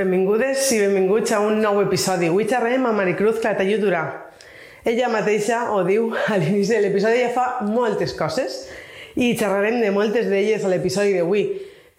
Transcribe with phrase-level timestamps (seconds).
[0.00, 2.30] Benvingudes i benvinguts a un nou episodi.
[2.30, 4.00] Avui xerrem amb Maricruz Clatalló Durà.
[4.88, 8.62] Ella mateixa ho diu a l'inici de l'episodi, ja fa moltes coses
[9.12, 11.42] i xerrarem de moltes d'elles a l'episodi d'avui.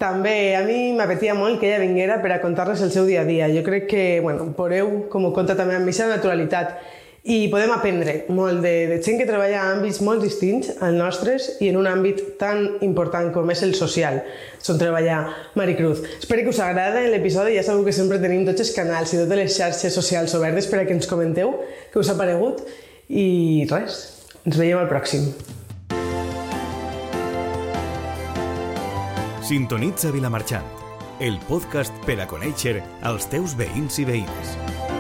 [0.02, 3.28] També a mi m'apetia molt que ella vinguera per a contar-nos el seu dia a
[3.28, 3.52] dia.
[3.54, 6.74] Jo crec que, bueno, veureu com ho conta també amb aquesta naturalitat
[7.24, 11.48] i podem aprendre molt de, de gent que treballa en àmbits molt distints als nostres
[11.62, 14.18] i en un àmbit tan important com és el social,
[14.72, 15.20] on treballa
[15.56, 16.02] Maricruz.
[16.18, 19.38] Espero que us agrada l'episodi, ja sabeu que sempre tenim tots els canals i totes
[19.38, 21.54] les xarxes socials obertes per a que ens comenteu
[21.94, 22.64] què us ha paregut
[23.08, 24.02] i res,
[24.46, 25.30] ens veiem al pròxim.
[29.46, 30.66] Sintonitza Vilamarxant,
[31.22, 32.80] el podcast per a conèixer
[33.12, 34.91] els teus veïns i veïnes.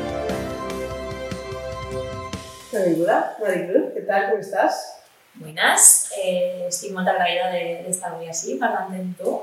[2.71, 4.29] Benvinguda, Maricruz, ¿qué tal?
[4.29, 4.97] ¿Cómo estás?
[5.35, 9.33] Buenas, eh, estic molt agraïda de- d'estar avui així parlant amb tu.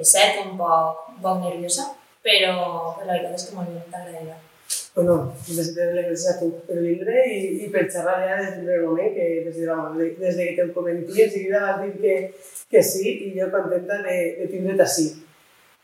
[0.00, 1.84] És cert, un poc, un poc nerviosa,
[2.24, 2.52] però,
[2.96, 4.36] però la veritat és que molt, molt agraïda.
[4.94, 8.50] Bueno, des de les gràcies a tu per vindre i, i per xerrar ja des
[8.56, 11.82] del primer moment, que des de, vamos, de, des de que te'l comentia, enseguida vas
[11.82, 12.16] dir que,
[12.70, 15.06] que sí, i jo contenta de, de tindre't així.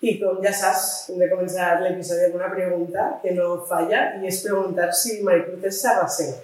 [0.04, 4.26] I com ja saps, hem de començar l'episodi amb una pregunta que no falla, i
[4.28, 6.42] és preguntar si Maricruz és sarracena.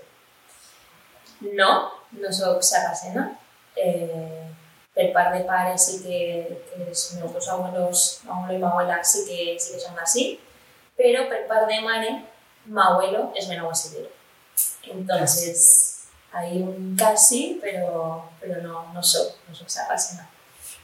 [1.40, 1.70] No,
[2.12, 3.30] no sóc sarracena.
[3.76, 4.46] Eh,
[4.94, 6.18] per part de pare sí que,
[6.68, 10.24] que els meus dos abuelos, abuelo i m'abuela, sí que, sí que són així,
[10.98, 12.16] però per part de mare,
[12.66, 14.10] m'abuelo és benaguasidero.
[14.90, 20.28] Entonces, hay un casi, pero, pero no, no soc, no soc sarracena.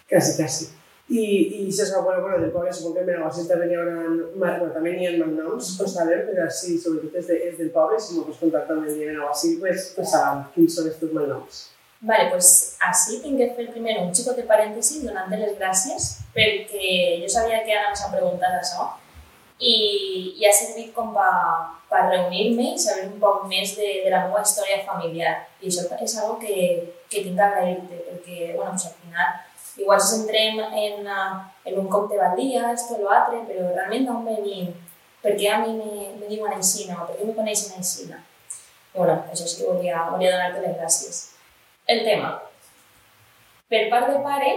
[0.08, 0.70] Quasi, quasi.
[1.06, 4.00] I, i si és bueno, bueno, del poble, supongo que en Benaguasil també n'hi haurà,
[4.34, 8.00] bueno, també n'hi ha malnoms, ho sabem, però sí, sobretot és, de, és del poble,
[8.02, 11.62] si m'ho pots contar també de Benaguasil, pues, pues sabem quins són els teus malnoms.
[12.06, 17.22] Vale, pues así tinc que fer primer un xico de parèntesi donant les gràcies perquè
[17.22, 18.90] jo sabia que anaves a preguntar això
[19.58, 21.30] i, i ha servit com per,
[21.88, 25.34] per reunir-me i saber un poc més de, de la meva història familiar.
[25.62, 26.56] I això és algo que,
[27.08, 29.32] que tinc que agrair-te perquè, bueno, pues al final
[29.76, 31.06] igual si centrem en,
[31.64, 34.72] en un compte al dia, esto lo altre, però realment d'on venim,
[35.22, 37.04] per què a mi me, me diuen així, no?
[37.06, 37.82] per què me coneixen?
[37.82, 38.08] I
[38.96, 41.16] bueno, això sí que volia, volia donar-te les gràcies.
[41.86, 42.30] El tema.
[43.68, 44.52] Per part de pare,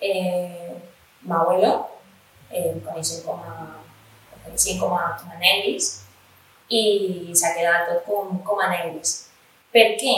[0.00, 0.72] eh,
[1.28, 1.72] m'abuelo,
[2.50, 3.66] eh, em coneixen com a,
[4.44, 5.90] coneixen com a, com a negris
[6.72, 9.16] i s'ha quedat tot com, com a negris.
[9.74, 10.16] Per què?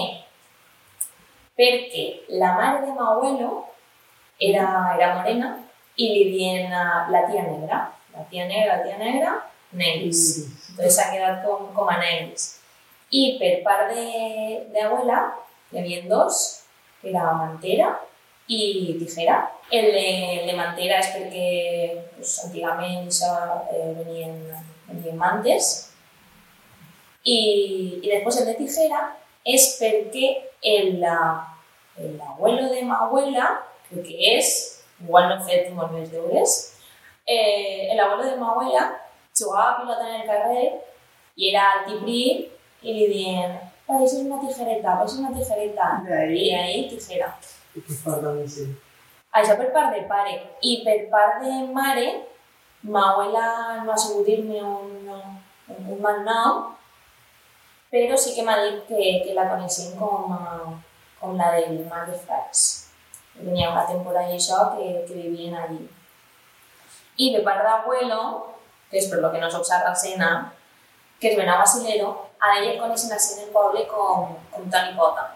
[1.55, 2.05] Perquè
[2.41, 3.51] la mare de m'abuelo
[4.43, 4.65] era,
[4.97, 5.53] era morena
[5.95, 7.81] i li diuen uh, la tia negra.
[8.15, 9.37] La tia negra, la tia negra,
[9.79, 10.25] negris.
[10.71, 12.59] Entonces s'ha quedat com, com a negris.
[13.15, 14.05] I per part de,
[14.75, 15.23] de abuela,
[15.71, 16.43] hi havia dos,
[17.01, 17.93] que era mantera
[18.51, 19.39] i tijera.
[19.71, 20.07] El de,
[20.41, 21.49] el de mantera és perquè
[22.17, 23.33] pues, antigament això,
[23.73, 24.35] eh, venien,
[24.91, 25.71] venien mantes
[27.25, 27.39] i,
[28.03, 29.01] i després el de tijera
[29.45, 30.31] és perquè
[30.75, 33.51] el, el abuelo de ma abuela,
[33.91, 34.55] crec que és,
[35.03, 36.57] igual no he fet molt més deures,
[37.27, 38.89] eh, el abuelo de ma abuela
[39.37, 40.67] jugava a pilota en el carrer
[41.37, 42.25] i era altiprí
[42.85, 43.57] i li diuen
[43.89, 45.89] pareixes una tijereta, pareixes una tijereta.
[46.07, 46.49] De ahí.
[46.49, 47.35] I ahí tijera.
[47.75, 48.69] I que fa també, sí.
[49.35, 50.37] Això per part de pare.
[50.63, 52.07] I per part de mare,
[52.83, 53.47] ma abuela
[53.83, 55.27] no ha sabut dir-me un, un,
[55.97, 56.63] un mal nom,
[57.95, 60.73] però sí que m'ha dit que, que la coneixem com, a,
[61.21, 62.63] com la del mar de Fracs.
[63.37, 65.85] Venia una temporada i això que, que vivien allí.
[67.23, 68.25] I de part d'abuelo,
[68.91, 70.31] que és per lo que no soc sarracena,
[71.21, 72.09] que es Benau Basilero,
[72.43, 75.29] a ella el coneixen el poble com, com Toni Pota.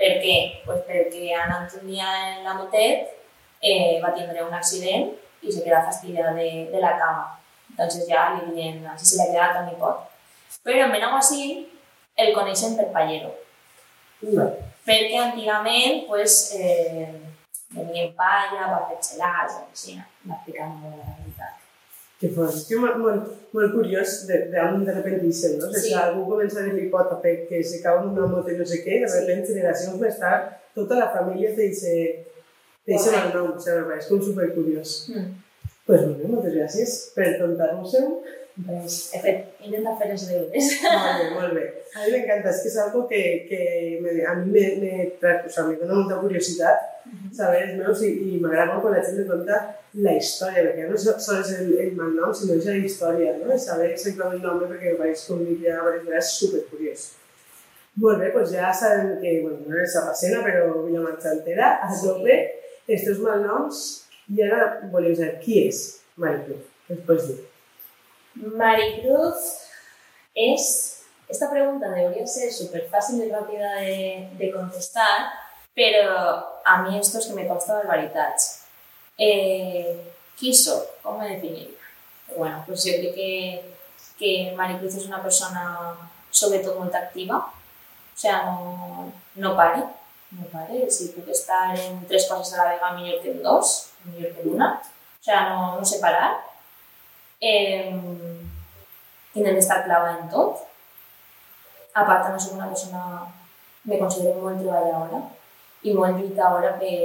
[0.00, 0.38] Per què?
[0.64, 3.12] Pues perquè anant un dia en la motet
[3.60, 5.12] eh, va tindre un accident
[5.44, 7.28] i se queda fastidiada de, de la cama.
[7.68, 10.08] Entonces ja li diuen, així se li ha quedat Toni Pot.
[10.64, 11.73] Però en Benaguasil
[12.16, 13.32] el coneixen per pallero,
[14.22, 14.70] Vale.
[14.86, 17.10] perquè antigament pues, eh,
[17.74, 19.98] venien palla per fer gelats, així,
[20.28, 21.60] m'explicant molt la veritat.
[22.20, 22.54] Que fort.
[22.54, 25.72] És que molt, molt, molt curiós de, de, de, de repente dicen, no?
[25.74, 25.92] Sí.
[25.98, 28.66] algú comença a dir-li pot a fer que se cau en una moto i no
[28.68, 31.96] sé què, de repente generacions més tard, tota la família te dice,
[32.84, 34.94] te dice el nom, o sigui, és com supercuriós.
[35.10, 35.34] Mm.
[35.84, 38.06] Pues bueno, moltes gràcies per contar-nos-ho.
[38.54, 40.66] Pues, he fet, he intentat fer els deures.
[40.86, 41.62] Molt bé, molt bé.
[41.94, 43.62] A mi m'encanta, és que és algo que, que
[44.02, 46.90] me, a mi me, me, o sea, me dona molta curiositat
[47.34, 49.58] saber els meus i, i m'agrada molt quan la gent me conta
[50.06, 53.50] la història, perquè no so- sols és el, el malnom, sinó és la història, no?
[53.54, 57.06] És saber exactament el nom, perquè vaig com dic ja diverses vegades, supercuriós.
[58.02, 62.38] Molt bé, doncs ja sabem que, bueno, no eres sarracena, però Vilamarxantera, a tope,
[62.86, 63.82] els teus malnoms,
[64.34, 64.62] i ara
[64.94, 65.82] voleu saber qui és
[66.90, 67.42] ens pots dir?
[68.34, 69.68] Maricruz
[70.34, 71.02] es...
[71.26, 75.30] Esta pregunta debería ser súper fácil y rápida de, de, contestar,
[75.74, 78.64] pero a mí esto es que me consta barbaritats.
[79.16, 81.00] Eh, qui soc?
[81.02, 81.78] Com me definiria?
[82.36, 83.74] Bueno, pues yo creo que,
[84.18, 85.96] que Maricruz es una persona
[86.30, 87.38] sobre todo molt activa,
[88.14, 89.82] o sea, no, no pare,
[90.30, 90.90] no pare.
[90.90, 94.42] Si puc estar en tres coses a la vegada, millor que en dos, millor que
[94.42, 94.82] en una.
[95.20, 96.42] O sea, no, no sé parar.
[97.44, 97.92] Eh,
[99.34, 100.62] intento estar clava en tot.
[101.92, 103.02] A part, també soc una persona,
[103.84, 105.20] me considero molt treballadora
[105.84, 106.96] i molt lluitadora per,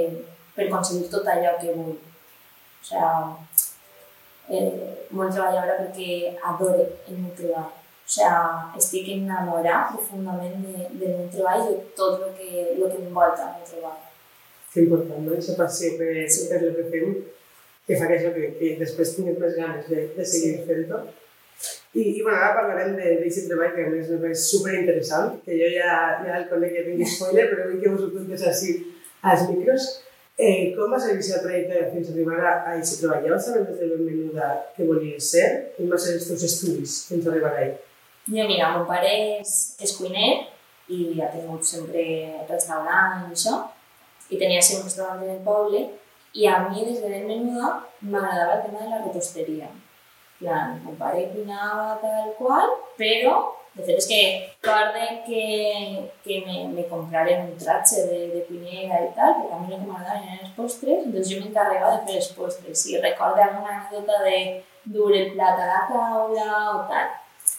[0.56, 1.98] per aconseguir tot allò que vull.
[2.80, 3.50] O sigui,
[4.56, 7.68] eh, molt treballadora perquè adore el meu treball.
[8.10, 8.38] O sea,
[8.80, 13.50] estic enamorada profundament de, del meu treball i de tot el que, lo que m'envolta
[13.50, 14.00] el meu treball.
[14.72, 15.36] Que important, no?
[15.36, 16.48] Aquesta passió per, sí.
[16.48, 17.14] per el que fem,
[17.86, 20.66] que fa que això, que, que després tinguem més ganes de, de seguir sí.
[20.68, 21.00] fent-ho.
[21.92, 25.96] I, I bueno, ara parlarem d'aquest treball que a més és superinteressant, que jo ja,
[26.22, 28.76] ja el conec, ja tinc spoiler, però vull que vos ho contes així
[29.32, 29.88] als micros.
[30.40, 33.26] Eh, com va ser el trajecte fins a arribar a aquest treball?
[33.26, 35.48] Ja vas saber des de ben menuda què volies ser?
[35.74, 37.74] Quins van ser els teus estudis fins a arribar a ell?
[38.30, 39.10] Jo, mira, mon pare
[39.40, 39.52] és,
[39.82, 40.30] és cuiner
[40.90, 42.04] i ha tingut sempre
[42.48, 43.58] restaurant i això,
[44.30, 45.82] i tenia sempre un restaurant en el poble,
[46.34, 49.68] i a mi des de ben menuda m'agradava el tema de la reposteria.
[50.40, 53.34] plan, mon pare cuinava tal qual, però
[53.74, 54.20] de fet és que
[54.64, 55.42] guarde que,
[56.24, 59.82] que me, me compraren un tratge de, de cuinera i tal, perquè a mi el
[59.82, 62.86] que m'agradaven eren els postres, doncs jo m'encarregava de fer els postres.
[62.90, 64.38] I recordo alguna anècdota de
[64.96, 67.16] dur el plat a la taula o tal.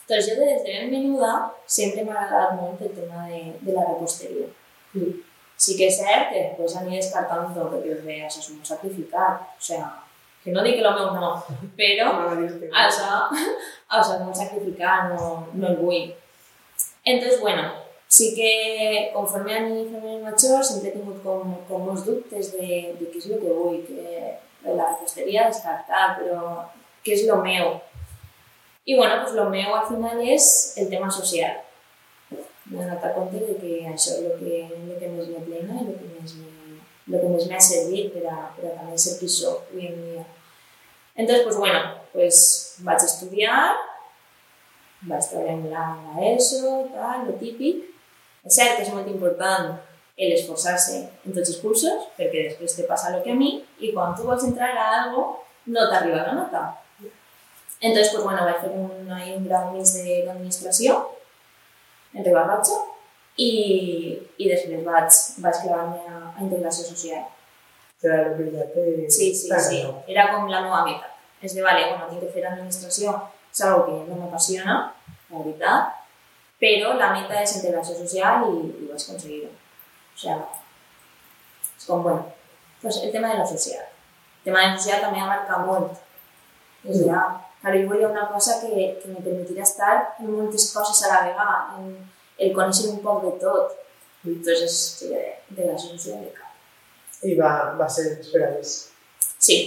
[0.09, 1.33] Doncs jo des de ben menuda
[1.79, 4.50] sempre m'ha agradat molt el tema de, de la reposteria.
[4.97, 5.13] Mm.
[5.62, 9.44] Sí que és cert que després aniré descartant tot, perquè bé, això és molt sacrificat.
[9.54, 9.90] O sigui,
[10.44, 11.30] que no dic que el meu no,
[11.78, 12.31] però
[12.84, 13.10] això,
[13.94, 16.10] això és molt sacrificat, no, no el vull.
[17.06, 17.69] Entonces, bueno,
[18.12, 22.68] sí que conforme ani fent major sempre he tingut com, com molts dubtes de,
[22.98, 26.42] de què és el que vull, que la reposteria descartar, però
[27.06, 27.78] què és el meu?
[28.86, 31.62] I bueno, pues lo meu al final és el tema social.
[32.71, 35.89] M'he donat compte de que això és el que, el que més me plena i
[35.89, 36.77] el que més me,
[37.12, 40.25] el que més m'ha servit per a, per a també ser qui soc avui en.
[41.19, 41.81] Entonces, pues bueno,
[42.13, 42.38] pues
[42.88, 43.75] vaig estudiar,
[45.01, 47.83] vaig treballar en la, la ESO, tal, lo típic.
[48.47, 49.74] És cert que és molt important
[50.15, 53.91] el esforçar-se en tots els cursos, perquè després te passa el que a mi, i
[53.91, 55.25] quan tu vols entrar a algo,
[55.67, 56.63] no t'arriba la nota.
[57.81, 61.01] Entonces, pues bueno, vaig fer un, un grau més d'administració
[62.13, 62.78] en Ribarratxa
[63.38, 63.52] i,
[64.38, 67.24] i després vaig, vaig clavar-me a, a integració social.
[68.02, 68.86] Claro, que ja te...
[69.13, 69.81] Sí, sí, sí.
[70.10, 71.12] Era com la meva meta.
[71.42, 73.13] És de, vale, bueno, tinc que fer administració,
[73.52, 74.78] és algo que no m'apassiona,
[75.31, 75.98] la veritat,
[76.62, 79.50] però la meta és integració social i, i vaig aconseguir-ho.
[79.52, 80.36] O sigui,
[81.78, 82.28] és com, bueno,
[82.81, 83.86] pues el tema de lo social.
[84.42, 85.98] El tema de lo social també ha marcat molt.
[86.86, 87.24] És ja,
[87.62, 91.22] Claro, jo volia una cosa que, que me permetirà estar en moltes coses a la
[91.28, 91.92] vegada, en
[92.42, 93.75] el conèixer un poc de tot.
[94.25, 96.50] Entonces, sí, de la solució de cap.
[97.22, 98.74] I va, va ser esperaves?
[99.38, 99.58] Sí,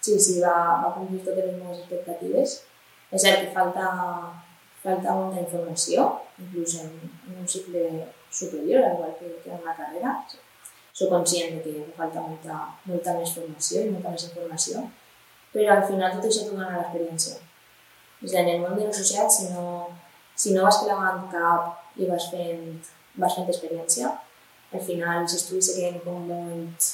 [0.00, 2.56] sí, sí, va, va complir totes les meves expectatives.
[3.10, 3.86] És cert que falta,
[4.82, 6.06] falta molta informació,
[6.38, 6.92] inclús en,
[7.28, 7.86] en un cicle
[8.30, 10.16] superior, igual que, que en una carrera.
[10.92, 12.58] Soc conscient de que falta molta,
[12.90, 14.82] molta més formació i molta més informació,
[15.54, 17.36] però al final tot això t'ho dona l'experiència.
[18.24, 19.66] És en el món de lo social, si no,
[20.36, 22.64] si no vas clavant cap i vas fent,
[23.20, 24.12] vas fent experiència,
[24.72, 26.90] al final els estudis se queden com molt,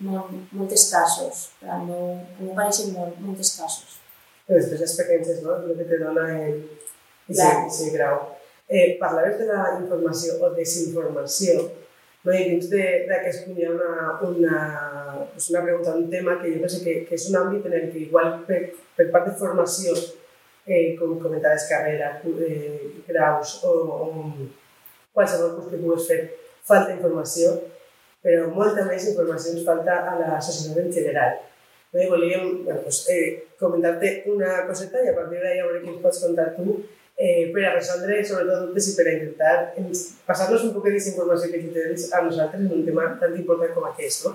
[0.00, 1.48] molt, molt escassos.
[1.66, 3.98] Al meu, al meu pareixen molt, molt escassos.
[4.46, 5.58] Però després l'experiència és no?
[5.58, 6.62] el que te dona el,
[7.28, 8.22] el grau.
[8.66, 11.60] Eh, parlaves de la informació o desinformació
[12.26, 12.34] no?
[12.34, 13.90] I dins d'aquest punt hi ha una,
[14.26, 14.56] una,
[15.32, 17.88] pues una pregunta, un tema que jo penso que, que és un àmbit en el
[17.92, 18.60] que igual per,
[18.96, 19.94] per part de formació,
[20.66, 20.96] eh,
[21.68, 24.08] carrera, eh, graus o, o
[25.12, 26.20] qualsevol curs que pugues fer,
[26.66, 27.54] falta informació,
[28.22, 31.38] però molta més informació ens falta a la societat en general.
[31.96, 35.92] I volíem bueno, pues, eh, comentar-te una coseta i a partir d'ahir a veure què
[35.94, 36.74] ens pots contar tu
[37.16, 39.54] eh, per a resoldre sobretot dubtes i per a intentar
[40.28, 43.88] passar-nos un poc de desinformació que tens a nosaltres en un tema tan important com
[43.88, 44.26] aquest.
[44.26, 44.34] No?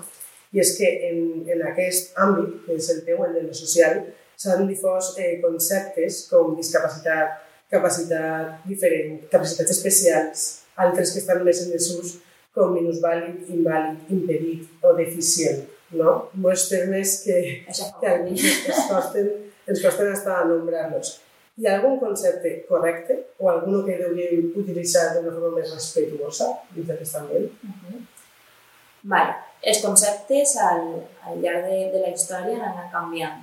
[0.52, 4.02] I és que en, en aquest àmbit, que és el teu, el de lo social,
[4.36, 7.38] s'han difós eh, conceptes com discapacitat,
[7.72, 10.44] capacitat diferent, capacitats especials,
[10.76, 12.18] altres que estan més en desús,
[12.52, 15.64] com minusvàlid, invàlid, impedit o deficient.
[15.96, 16.28] No?
[16.40, 19.30] Molts termes que, que a mi es costen
[19.68, 21.18] ens costa hasta nombrar-los.
[21.60, 26.88] Hi ha algun concepte correcte o algun que hauríem utilitzar d'una forma més respetuosa dins
[26.88, 27.50] d'aquest ambient?
[27.62, 28.00] Uh -huh.
[29.12, 29.34] Vale.
[29.62, 30.86] Els conceptes al,
[31.22, 33.42] al llarg de, de la història han anat canviant.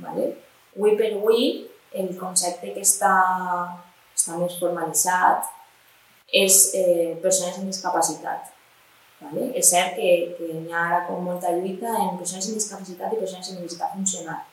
[0.00, 0.30] Vale?
[0.76, 1.48] Avui per avui,
[1.92, 3.14] el concepte que està,
[4.16, 5.48] està més formalitzat
[6.38, 8.52] és eh, persones amb discapacitat.
[9.20, 9.48] Vale?
[9.58, 13.20] És cert que, que hi ha ara com molta lluita en persones amb discapacitat i
[13.20, 14.44] persones amb diversitat funcional.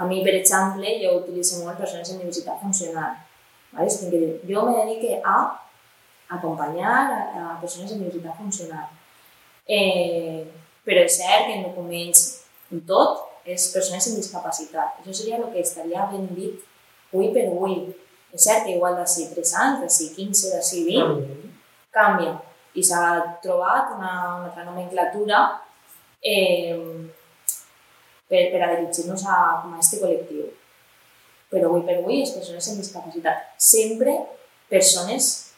[0.00, 3.18] A mi, per exemple, jo utilitzo molt persones amb diversitat funcional.
[3.74, 3.86] Vale?
[3.86, 5.36] És dir, jo me dedico a
[6.38, 8.88] acompanyar a, a persones amb diversitat funcional.
[9.68, 10.46] Eh,
[10.86, 12.22] però és cert que en documents,
[12.72, 15.00] en tot, és persones amb discapacitat.
[15.00, 16.60] Això seria el que estaria ben dit
[17.12, 17.80] avui per avui.
[18.30, 21.50] És cert que igual d'ací 3 anys, d'ací 15, d'ací 20,
[21.94, 22.36] canvia
[22.78, 23.02] i s'ha
[23.42, 25.40] trobat una, una altra nomenclatura
[26.22, 26.76] eh,
[28.30, 30.46] per, per a dirigir-nos a, a aquest col·lectiu.
[31.50, 33.48] Però avui per avui és persones amb discapacitat.
[33.58, 34.14] Sempre
[34.70, 35.49] persones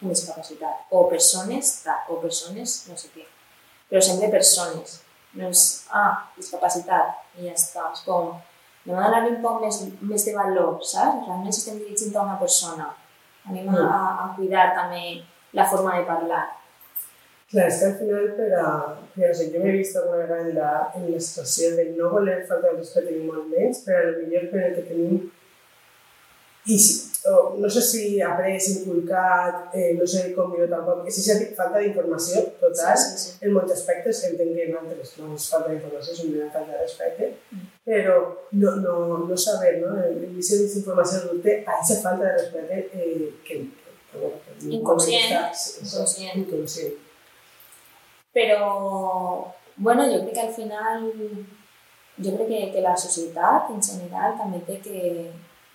[0.00, 1.72] discapacitat, o persones
[2.08, 3.24] o persones no sé què.
[3.88, 5.00] Però sempre persones.
[5.38, 5.64] No és,
[5.94, 7.88] ah, discapacitat, i ja està.
[7.92, 8.36] És com,
[8.88, 11.26] a donar un poc més, més de valor, saps?
[11.26, 12.92] Realment estem dirigint a una persona.
[13.48, 15.18] Anem a, a, a cuidar també
[15.56, 16.44] la forma de parlar.
[17.48, 18.70] Clar, és que al final, per a...
[19.14, 22.42] Per a jo m'he vist alguna vegada en la, en la situació de no voler
[22.48, 25.22] faltar el respecte ni molt menys, però millor per el que tenim
[26.68, 27.07] i si, o,
[27.58, 32.44] no sé si après, inculcat, eh, no sé com dir tampoc, és si falta d'informació
[32.60, 33.32] total, Sí, sí, sí.
[33.42, 36.72] en molts aspectes, que entenc que en altres no és falta d'informació, és una falta
[36.76, 37.30] de respecte,
[37.88, 38.16] però
[38.52, 38.94] no, no,
[39.28, 39.96] no saber, no?
[40.04, 43.58] En visió d'informació adulta, a aquesta falta de respecte eh, que,
[44.12, 45.32] que, que, Inconscient,
[45.82, 46.36] inconscient.
[46.42, 46.94] inconscient.
[48.34, 51.08] Però, bueno, jo crec que al final,
[52.22, 55.02] jo crec que, que la societat en general també té que,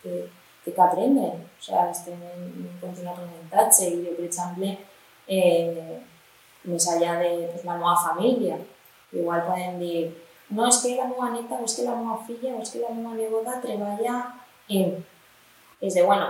[0.04, 0.24] que,
[0.64, 1.30] té que aprendre.
[1.44, 4.74] O sigui, estem en un continu aprenentatge i jo, per exemple,
[5.28, 6.00] eh,
[6.64, 8.60] més enllà de pues, la meva família,
[9.14, 9.98] igual podem dir
[10.54, 12.82] no, és que la meva neta, o és que la meva filla, o és que
[12.84, 14.18] la meva neboda treballa
[14.70, 15.00] en...
[15.84, 16.28] És de, bueno,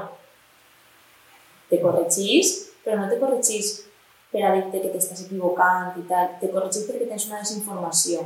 [1.69, 2.53] te corregís,
[2.85, 3.73] però no te corregís
[4.31, 8.23] per a dir-te que t'estàs equivocant i tal, te corregís perquè tens una desinformació.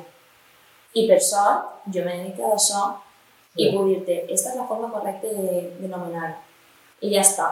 [0.96, 2.84] I per sort, jo m'he dedicat a això
[3.58, 3.72] i Sí.
[3.74, 6.36] puc dir-te, aquesta és la forma correcta de, de nomenar.
[7.02, 7.48] I ja està.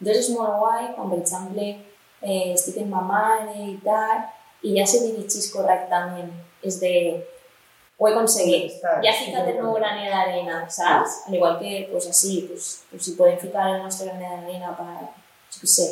[0.00, 1.64] Llavors és molt guai quan, per exemple,
[2.22, 4.22] eh, estic amb ma mare i tal,
[4.62, 6.30] i ja se dirigís correctament.
[6.62, 6.92] És de,
[7.98, 8.70] ho he aconseguit.
[8.72, 9.60] Està, Ja he sí, ficat el sí.
[9.62, 11.24] meu granet d'arena, saps?
[11.28, 15.08] Al igual que, pues, així, pues, pues, si podem ficar el nostre granet d'arena per,
[15.50, 15.86] jo què sé,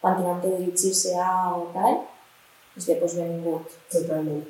[0.00, 2.02] quan tinguem que dirigir-se a o tal,
[2.76, 3.78] és de, pues, benvingut.
[3.90, 4.44] Totalment.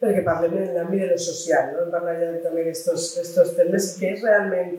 [0.00, 1.88] Perquè parlem en l'àmbit de lo social, no?
[1.92, 3.10] Parlar ja també estos
[3.58, 3.90] temes.
[4.00, 4.70] Què és realment,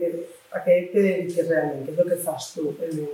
[0.50, 1.84] a què dediques realment?
[1.86, 2.72] Què és el que fas tu?
[2.82, 3.04] En,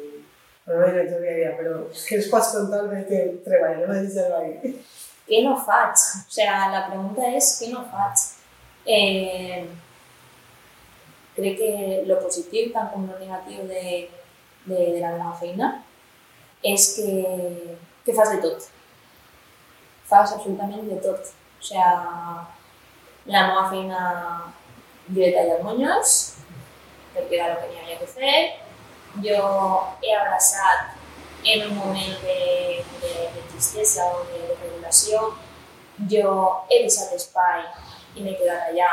[0.69, 4.33] en la direcció diària, però què ens pots contar de que treballes a dins del
[4.35, 4.73] veí?
[5.29, 5.93] Què no faig?
[5.97, 8.25] O sigui, la pregunta és què no faig?
[8.89, 9.67] Eh,
[11.37, 11.73] crec que
[12.09, 13.83] lo positiu, tant com lo negatiu de,
[14.65, 15.69] de, de la meva feina,
[16.65, 17.11] és que,
[18.07, 18.71] que fas de tot.
[20.09, 21.35] Fas absolutament de tot.
[21.59, 21.83] O sigui,
[23.29, 24.03] la meva feina
[25.17, 26.15] he tallat monyos,
[27.15, 28.39] perquè era el que havia que fer.
[29.25, 29.43] Jo
[30.03, 30.95] he abraçat
[31.45, 35.35] en un moment de, de, de tristesa o de, de regulació.
[36.11, 36.33] Jo
[36.71, 37.65] he deixat espai
[38.15, 38.91] i m'he quedat allà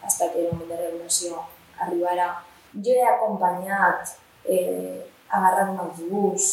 [0.00, 1.44] fins que el moment de regulació
[1.78, 2.30] arribarà.
[2.74, 4.16] Jo he acompanyat,
[4.48, 6.50] eh, agarrat un autobús,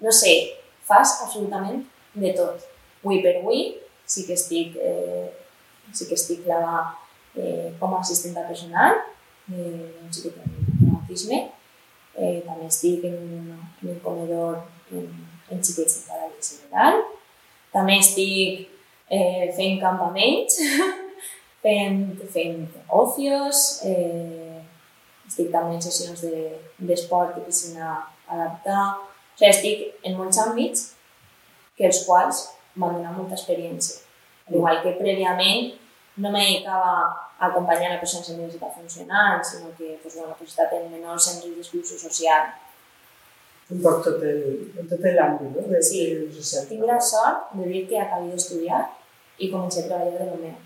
[0.00, 0.34] no sé,
[0.84, 1.84] fas absolutament
[2.14, 2.68] de tot.
[3.02, 3.64] Avui per avui
[4.12, 5.30] sí que estic, eh,
[5.96, 6.82] sí que estic clavada
[7.36, 8.98] eh, com a assistenta personal,
[9.52, 11.38] eh, un xiquet amb autisme,
[12.16, 13.22] eh, també estic en,
[13.82, 14.60] en un comedor
[14.92, 15.08] en,
[15.52, 17.00] en xiquets en paràlisi cerebral,
[17.72, 18.66] també estic
[19.08, 20.58] eh, fent campaments,
[21.64, 22.02] fent,
[22.34, 22.66] fent
[23.02, 24.60] ocios, eh,
[25.28, 27.94] estic també en sessions de- d'esport de piscina
[28.28, 30.90] adaptar, o sigui, estic en molts àmbits
[31.78, 32.42] que els quals
[32.76, 34.01] m'han donat molta experiència.
[34.48, 35.72] Al igual que prèviament
[36.22, 36.92] no me dedicava
[37.38, 41.28] a acompanyar a persones amb diversitat funcional, sinó que pues, bueno, pues, estat en menors
[41.32, 42.50] en risc d'exclusió social.
[43.72, 44.42] Un poc tot el,
[44.90, 45.62] tot l'àmbit, no?
[45.70, 46.02] De, Sí.
[46.36, 46.66] social.
[46.68, 48.82] Tinc la sort de dir que acabé d'estudiar
[49.38, 50.58] i comencé a treballar de lo meu.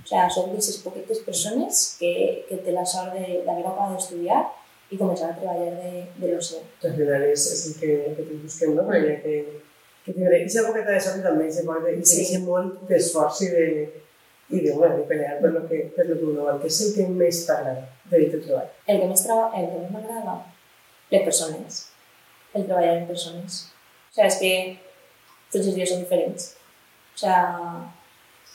[0.00, 2.12] O sigui, soc d'aquestes poquetes persones que,
[2.48, 4.40] que té la sort de- d'haver acabat d'estudiar
[4.90, 6.62] i començar a treballar de, de lo seu.
[6.82, 8.86] Al final és, és el que, que busquem, no?
[8.88, 9.34] Perquè que,
[10.04, 12.24] que tindré aquesta poqueta de sort també se pot, i Sí.
[12.24, 12.38] sí.
[12.44, 13.66] molt d'esforç i de,
[14.50, 16.60] i de, bueno, de pelear per lo que, per lo que uno vol.
[16.62, 18.70] Què és el que més t'agrada de teu treball?
[18.86, 20.38] El que més, traba, el que més m'agrada,
[21.12, 21.84] les persones.
[22.54, 23.60] El treballar amb persones.
[24.10, 24.52] O sigui, és que
[25.52, 26.50] tots els dies són diferents.
[27.14, 27.88] O sigui,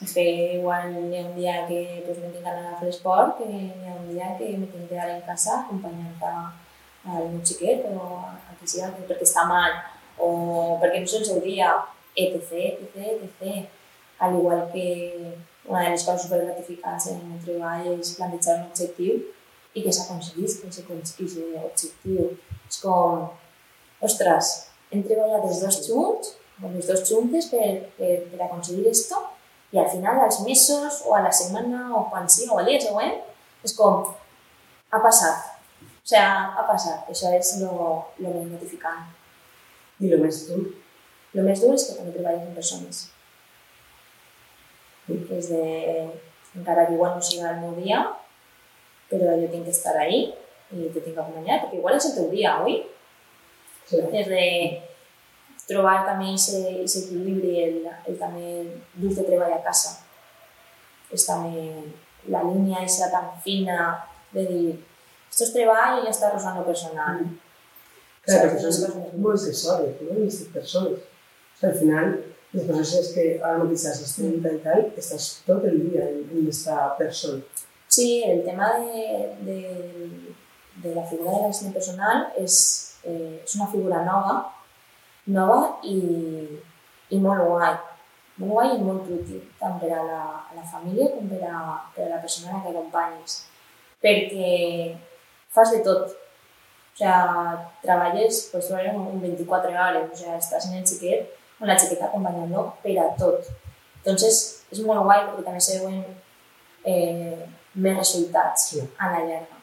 [0.04, 0.24] és que
[0.58, 3.70] igual hi ha un dia que pues, me tinc d'anar a fer esport, que hi
[3.88, 8.56] ha un dia que me tinc quedar en casa acompanyant al meu xiquet o a
[8.60, 9.72] qui sigui, perquè està mal
[10.18, 11.72] o perquè no és el seu dia,
[12.16, 13.66] etc, etc, etc.
[14.18, 14.86] Al igual que
[15.66, 19.18] una de les coses super en el treball és plantejar un objectiu
[19.76, 20.88] i que s'aconseguís aquest
[21.68, 22.30] objectiu.
[22.68, 23.26] És com,
[24.00, 24.52] ostres,
[24.90, 27.66] hem treballat els dos junts, els dos juntes per,
[27.98, 29.20] per, per aconseguir esto
[29.74, 32.80] i al final, als mesos o a la setmana o quan sigui o al dia
[32.80, 33.18] següent,
[33.66, 34.06] és com,
[34.94, 35.52] ha passat.
[35.82, 37.10] O sigui, ha passat.
[37.10, 37.76] Això és lo,
[38.22, 39.08] lo més gratificant.
[40.00, 40.62] I lo més dur?
[41.36, 43.04] Lo més dur és que també treballes amb persones.
[45.08, 45.64] És de...
[46.56, 48.00] Encara que igual no siga el meu dia,
[49.10, 50.22] però jo tinc que estar ahí
[50.72, 52.78] i te tinc que acompanyar, perquè igual és el teu dia, oi?
[53.86, 54.00] Sí.
[54.00, 54.46] És de
[55.68, 57.76] trobar també aquest equilibri, el,
[58.08, 58.50] el també
[58.96, 59.92] dur de treball a casa.
[61.12, 61.68] És també
[62.32, 63.92] la línia aquesta tan fina
[64.32, 64.68] de dir,
[65.30, 67.20] esto és treball i ja està rosant personal.
[67.22, 67.45] Mm.
[68.26, 70.16] Claro, perquè són moltes hores, no?
[70.16, 71.04] Aquestes persones.
[71.56, 72.16] O sigui, al final,
[72.56, 76.80] les persones que mateix has estat i tal, estàs tot el dia en, en aquesta
[76.98, 77.42] persona.
[77.88, 79.04] Sí, el tema de,
[79.46, 79.58] de,
[80.82, 82.56] de la figura de l'assistent personal és,
[83.06, 84.40] eh, és una figura nova,
[85.38, 86.00] nova i,
[87.14, 87.76] i molt guai.
[88.42, 91.62] Molt guai i molt útil, tant per a la, a la família com per a,
[91.94, 93.38] per a la persona que acompanyes.
[94.02, 94.50] Perquè
[95.54, 96.12] fas de tot.
[96.96, 101.76] O sea, treballes, pues, un 24 hores, o sea, estàs en el xiquet, con la
[101.78, 103.44] xiqueta acompanyant-lo per a tot.
[103.98, 105.98] Entonces, és molt guai perquè també se veuen
[106.88, 108.80] eh, més resultats Sí.
[108.96, 109.58] a la llarga.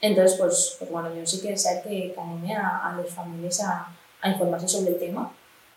[0.00, 3.10] Entonces, pues, pues bueno, jo sí que és cert que, que anime a, a les
[3.12, 3.88] famílies a,
[4.22, 5.26] a informar-se sobre el tema,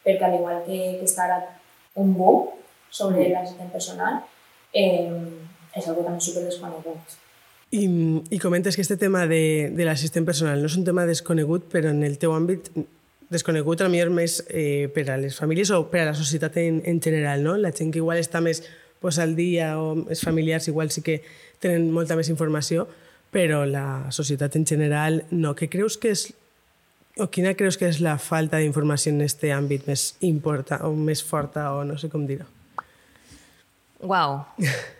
[0.05, 1.41] perquè al igual que, que està ara
[1.95, 2.51] un boom
[2.93, 3.33] sobre Mm.
[3.33, 4.21] l'assistent personal,
[4.71, 5.09] eh,
[5.73, 7.17] és algo també super desconegut.
[7.73, 7.87] I,
[8.29, 11.89] I comentes que este tema de, de l'assistent personal no és un tema desconegut, però
[11.89, 12.67] en el teu àmbit
[13.33, 16.83] desconegut a millor més eh, per a les famílies o per a la societat en,
[16.85, 17.55] en general, no?
[17.57, 18.61] La gent que igual està més
[19.01, 21.23] pues, al dia o els familiars igual sí que
[21.63, 22.85] tenen molta més informació,
[23.33, 25.55] però la societat en general no.
[25.57, 26.27] Què creus que és
[27.17, 31.25] o quina creus que és la falta d'informació en este àmbit més important o més
[31.25, 32.45] forta o no sé com dir-ho?
[34.05, 34.43] Uau.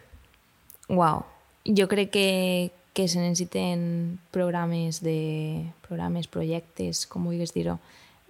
[0.98, 1.22] Uau.
[1.63, 7.80] Jo crec que, que se necessiten programes, de, programes, projectes, com vulguis dir-ho,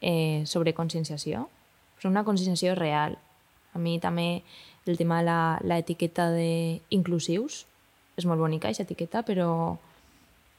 [0.02, 1.48] eh, sobre conscienciació.
[1.98, 3.18] Però una conscienciació real.
[3.74, 4.44] A mi també
[4.86, 7.64] el tema de l'etiqueta d'inclusius
[8.20, 9.78] és molt bonica, aquesta etiqueta, però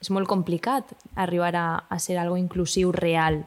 [0.02, 3.44] és molt complicat arribar a, a ser algo inclusiu real.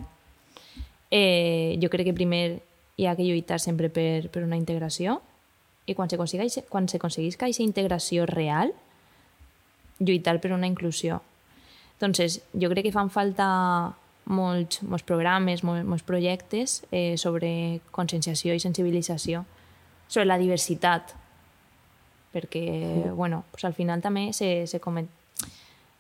[1.11, 2.61] Eh, jo crec que primer
[2.97, 5.19] hi ha que lluitar sempre per, per una integració
[5.87, 8.73] i quan se aconsegueix, quan se aconseguisca aquesta integració real,
[9.99, 11.21] lluitar per una inclusió.
[11.97, 13.47] Entonces, jo crec que fan falta
[14.25, 19.45] molts, molts programes, molts, molts projectes eh, sobre conscienciació i sensibilització,
[20.07, 21.15] sobre la diversitat,
[22.33, 25.07] perquè, bueno, pues al final també se, se comet,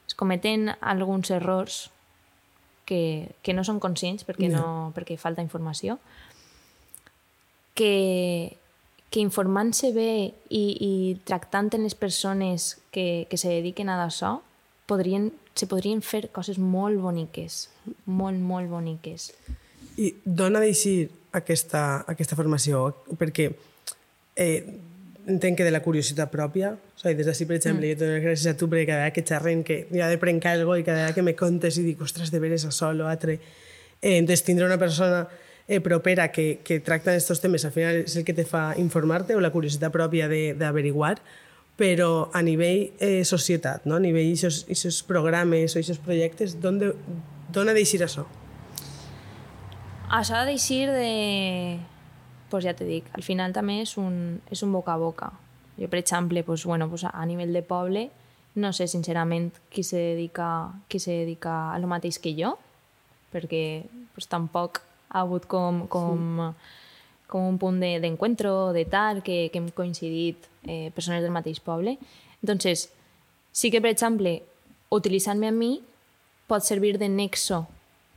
[0.07, 1.89] es cometen alguns errors
[2.85, 4.59] que, que no són conscients perquè, Ja.
[4.61, 5.97] no, perquè falta informació,
[7.73, 8.57] que,
[9.09, 10.11] que informant-se bé
[10.49, 10.91] i, i
[11.27, 14.37] tractant en les persones que, que se dediquen a d'això,
[14.87, 17.67] podrien, se podrien fer coses molt boniques,
[18.05, 19.31] molt, molt boniques.
[19.97, 22.89] I d'on ha d'eixir aquesta, aquesta formació?
[23.17, 23.47] Perquè
[24.35, 24.59] eh,
[25.27, 27.95] entenc que de la curiositat pròpia, o sigui, des d'ací, per exemple, mm.
[27.95, 30.45] jo dono les gràcies a tu perquè cada vegada que xerren que ja de prenc
[30.51, 33.39] algo i cada vegada que me contes i dic, ostres, de veres això, lo altre.
[34.01, 35.25] Eh, entonces, tindre una persona
[35.67, 39.35] eh, propera que, que tracta estos temes, al final és el que te fa informar-te
[39.35, 41.17] o la curiositat pròpia d'averiguar,
[41.77, 43.99] però a nivell eh, societat, no?
[43.99, 48.25] a nivell d'aquests programes o aquests projectes, d'on ha d'eixir això?
[50.07, 51.77] Això ha d'eixir de...
[52.47, 55.33] Pues ja te dic, al final també és un, és un boca a boca.
[55.75, 58.07] Jo, per exemple, pues, bueno, pues a nivell de poble,
[58.55, 62.55] no sé sincerament qui se dedica, qui se dedica a lo mateix que jo,
[63.35, 63.83] perquè
[64.15, 66.53] pues, tampoc ha hagut com, com,
[67.27, 71.31] com un punt de- d'encuentro, de, de tal, que, que hem coincidit eh, persones del
[71.31, 71.97] mateix poble.
[72.41, 72.91] Entonces,
[73.51, 74.43] sí que, per exemple,
[74.89, 75.81] utilitzant-me a mi
[76.47, 77.65] pot servir de nexo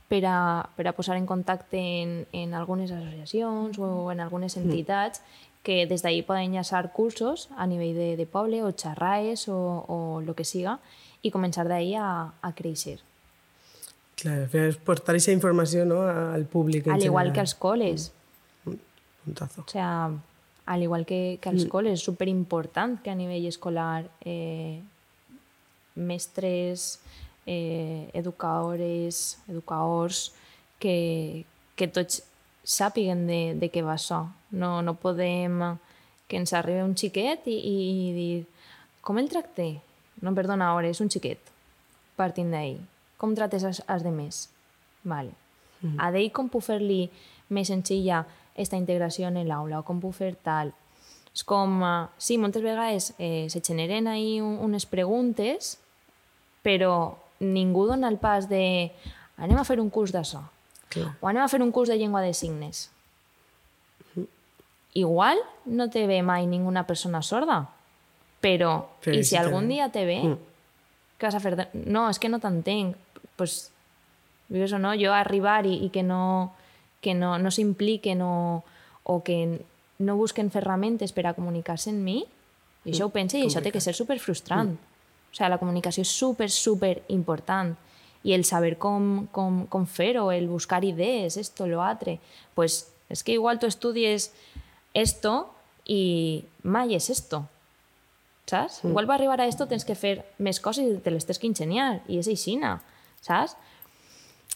[0.07, 5.21] per a, per a posar en contacte en, en algunes associacions o en algunes entitats
[5.63, 9.55] que des d'ahir poden enllaçar cursos a nivell de, de poble o xerraes o,
[9.87, 10.79] o el que siga
[11.21, 12.99] i començar d'ahir a, a créixer.
[14.21, 16.87] Clar, és portar aquesta informació no, al públic.
[16.87, 17.47] Al igual que general.
[17.47, 18.11] als col·les.
[19.23, 19.63] Puntazo.
[19.65, 20.11] O sea,
[20.65, 24.81] al igual que, que als col·les, és superimportant que a nivell escolar eh,
[25.95, 26.99] mestres,
[27.45, 30.31] eh, educadores, educadors,
[30.81, 32.21] que, que tots
[32.63, 34.23] sàpiguen de, de què va això.
[34.51, 35.61] No, no podem
[36.29, 38.31] que ens arribi un xiquet i, i dir
[39.01, 39.73] com el tracté?
[40.21, 41.41] No, perdona, ara és un xiquet.
[42.19, 42.79] Partint d'ahir.
[43.21, 44.47] Com trates els, els demés?
[45.05, 45.33] Vale.
[45.81, 45.97] Mm.
[46.01, 47.03] A d'ell com puc fer-li
[47.53, 48.23] més senzilla
[48.57, 50.73] esta integració en l'aula o com puc fer tal.
[51.31, 55.77] És com, uh, sí, moltes vegades eh, se generen ahí un, unes preguntes,
[56.65, 58.91] però ningú dona el pas de
[59.41, 60.41] anem a fer un curs d'això
[61.21, 62.89] o anem a fer un curs de llengua de signes.
[64.93, 67.69] Igual no te ve mai ninguna persona sorda,
[68.43, 70.37] però, Però i si algun dia te ve, Mm.
[71.17, 71.69] què vas a fer?
[71.73, 72.97] No, és que no t'entenc.
[73.41, 73.71] Pues,
[74.53, 76.53] vius o no, jo arribar i, i que no,
[77.01, 78.61] que no, no s'impliquen o,
[79.03, 79.65] o que
[79.97, 82.19] no busquen ferramentes per a comunicar-se amb mi,
[82.85, 84.73] i això ho pensa i això té que ser super frustrant.
[84.75, 87.73] O sigui, la comunicació és super, super important.
[88.21, 92.19] I el saber com, com, com fer-ho, el buscar idees, esto, lo altre,
[92.53, 94.29] pues és que igual tu estudies
[94.93, 95.49] esto
[95.85, 97.45] i mai és esto.
[98.45, 98.81] Saps?
[98.85, 101.49] Igual per arribar a esto tens que fer més coses i te les tens que
[101.49, 102.79] ingeniar, i és aixina,
[103.21, 103.55] saps?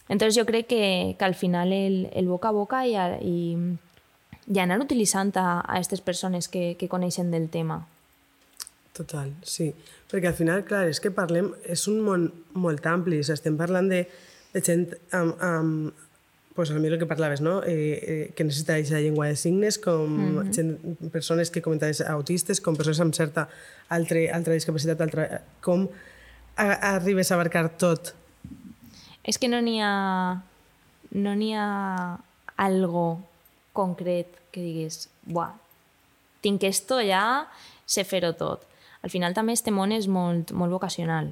[0.08, 3.56] Entonces jo crec que, que al final el, el boca a boca i, i,
[4.46, 7.86] i anar utilitzant a, a aquestes persones que, que coneixen del tema.
[8.96, 9.72] Total, sí.
[10.08, 11.50] Perquè al final, clar, és que parlem...
[11.68, 13.18] És un món molt ampli.
[13.20, 14.04] O sigui, estem parlant de,
[14.54, 16.04] de gent amb, amb
[16.56, 17.62] pues, a mi el que parlaves, no?
[17.64, 20.54] Eh, eh, que necessita aquesta llengua de signes, com mm -hmm.
[20.54, 23.48] gent, persones que comentaves autistes, com persones amb certa
[23.88, 25.88] altre, altra discapacitat, altra, com
[26.56, 28.14] a, arribes a abarcar tot.
[29.26, 30.40] És que no n'hi ha...
[31.16, 32.18] No n'hi ha
[32.56, 33.20] algo
[33.76, 35.52] concret que diguis, buah,
[36.42, 37.46] tinc esto ja,
[37.86, 38.64] sé fer-ho tot.
[39.04, 41.30] Al final també este món és molt, molt vocacional.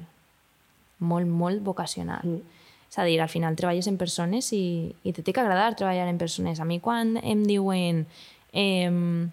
[0.99, 2.23] Molt, molt vocacional.
[2.23, 2.61] Mm.
[2.87, 6.07] És a dir, al final treballes en persones i, i te té que agradar treballar
[6.07, 6.61] en persones.
[6.61, 8.05] A mi quan em diuen
[8.53, 9.27] eh,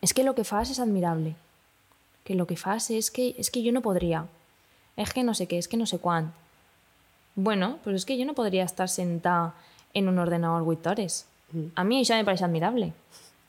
[0.00, 1.34] és que el que fas és admirable,
[2.22, 4.26] que el que fas és que, és que jo no podria,
[4.94, 6.30] és que no sé què, és que no sé quant.
[7.34, 9.54] Bueno, pues és que jo no podria estar sentada
[9.94, 11.26] en un ordenador 8 hores.
[11.74, 12.92] A mi això me pareix admirable,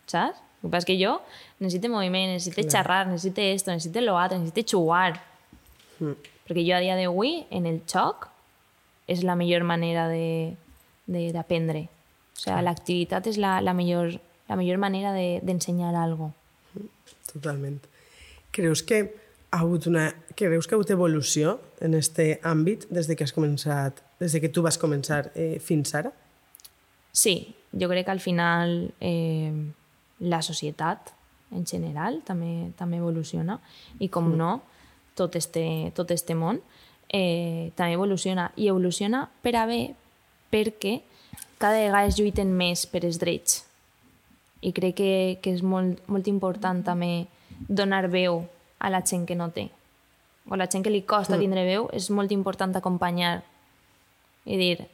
[0.07, 0.39] saps?
[0.63, 1.17] El que passa és que jo
[1.59, 5.21] necessito moviment, necessito xerrar, necessito esto, necessito lo altre, necessito jugar.
[5.99, 8.29] Perquè jo a dia d'avui, en el xoc,
[9.07, 10.55] és la millor manera de-
[11.07, 11.89] de- d'aprendre.
[12.35, 16.31] O sigui, l'activitat és la, la, millor, la millor manera de- d'ensenyar de, algo.
[17.33, 17.79] Totalment.
[18.51, 19.15] Creus que
[19.53, 20.07] ha hagut una...
[20.33, 24.41] Creus que ha hagut evolució en este àmbit des de que has començat, des de
[24.41, 26.09] que tu vas començar eh, fins ara?
[27.13, 29.53] Sí, jo crec que al final eh,
[30.25, 31.13] la societat
[31.53, 33.59] en general també, també evoluciona
[34.01, 34.39] i com mm.
[34.41, 34.53] no,
[35.13, 36.57] tot este, tot este món
[37.13, 39.83] eh, també evoluciona i evoluciona per a bé
[40.49, 40.95] perquè
[41.61, 43.61] cada vegada es lluiten més per els drets
[44.65, 45.13] i crec que,
[45.45, 47.27] que és molt, molt important també
[47.69, 48.41] donar veu
[48.83, 49.69] a la gent que no té
[50.49, 53.37] o la gent que li costa tindre veu és molt important acompanyar
[54.43, 54.87] i dir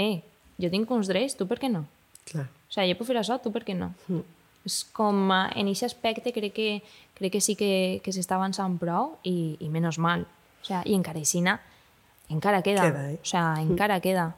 [0.00, 0.20] eh,
[0.60, 1.84] jo tinc uns drets, tu per què no?
[2.30, 2.46] Clar.
[2.48, 3.90] O sigui, jo puc fer això, tu per què no?
[4.08, 4.24] Mm.
[4.68, 6.68] És com, eh, en aquest aspecte crec que,
[7.18, 10.24] crec que sí que, que s'està avançant prou i, i menys mal.
[10.24, 11.58] O sigui, i encara aixina,
[12.32, 12.88] encara queda.
[12.88, 13.18] Queda, eh?
[13.20, 14.30] O sigui, encara queda.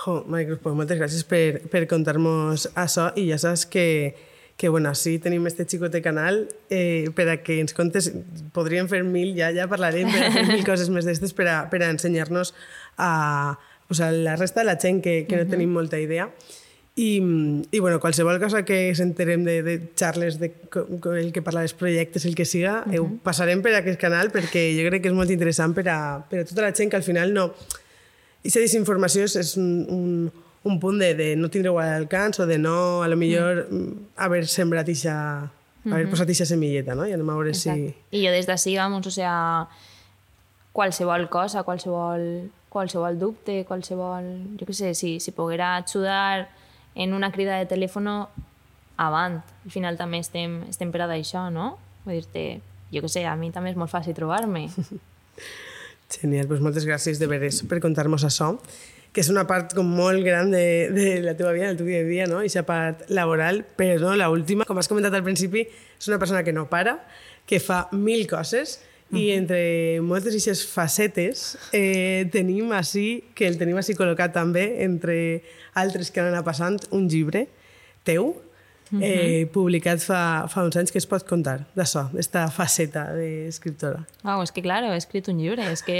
[0.00, 3.86] Jo, Mike, pues moltes gràcies per, per contar-nos això i ja saps que,
[4.60, 8.10] que bueno, sí tenim este xicote canal eh, per a que ens contes,
[8.52, 11.54] podríem fer mil, ja ja parlarem, per a fer mil coses més d'estes per a,
[11.72, 12.52] per a ensenyar-nos
[13.00, 13.56] a,
[13.88, 16.28] pues, a la resta de la gent que, que no tenim molta idea.
[16.92, 17.08] I,
[17.72, 20.52] i bueno, qualsevol cosa que s'enterem de, de xarles, de
[21.16, 23.00] el que parla dels projectes, el que siga, uh -huh.
[23.00, 26.40] ho passarem per aquest canal perquè jo crec que és molt interessant per a, per
[26.40, 27.54] a tota la gent que al final no...
[28.44, 30.32] I aquesta desinformació és, és un, un,
[30.64, 34.12] un punt de, de no tindre igual alcance o de no, a lo millor, mm.
[34.16, 35.16] haver sembrat ixa,
[35.86, 37.06] haver posat ixa semilleta, no?
[37.08, 37.70] I anem a veure si...
[37.70, 37.96] Exacte.
[38.12, 39.68] I jo des d'ací, vamos, o sea,
[40.76, 44.28] qualsevol cosa, qualsevol, qualsevol dubte, qualsevol...
[44.60, 46.50] Jo què sé, si, si poguera ajudar
[46.94, 48.10] en una crida de telèfon,
[49.00, 49.40] avant.
[49.64, 51.72] Al final també estem, estem per a d'això, no?
[52.04, 52.44] Vull dir-te,
[52.92, 54.66] jo què sé, a mi també és molt fàcil trobar-me.
[56.14, 58.52] Genial, doncs moltes gràcies de veres per contar-nos això.
[59.12, 62.04] Que és una part com molt gran de, de la teva vida, del teu dia
[62.04, 62.42] a dia, no?
[62.42, 65.64] Aquesta part laboral, però no, l'última, com has comentat al principi,
[65.98, 66.98] és una persona que no para,
[67.46, 68.78] que fa mil coses,
[69.10, 69.58] i entre
[70.06, 71.40] moltes d'aquestes facetes
[71.74, 75.16] eh, tenim així, que el tenim així col·locat també, entre
[75.74, 77.48] altres que han anat passant, un llibre
[78.06, 78.36] teu,
[78.94, 84.04] eh, publicat fa, fa uns anys, que es pot contar d'això, d'esta faceta d'escriptora.
[84.22, 85.98] Wow, és que, claro, he escrit un llibre, és que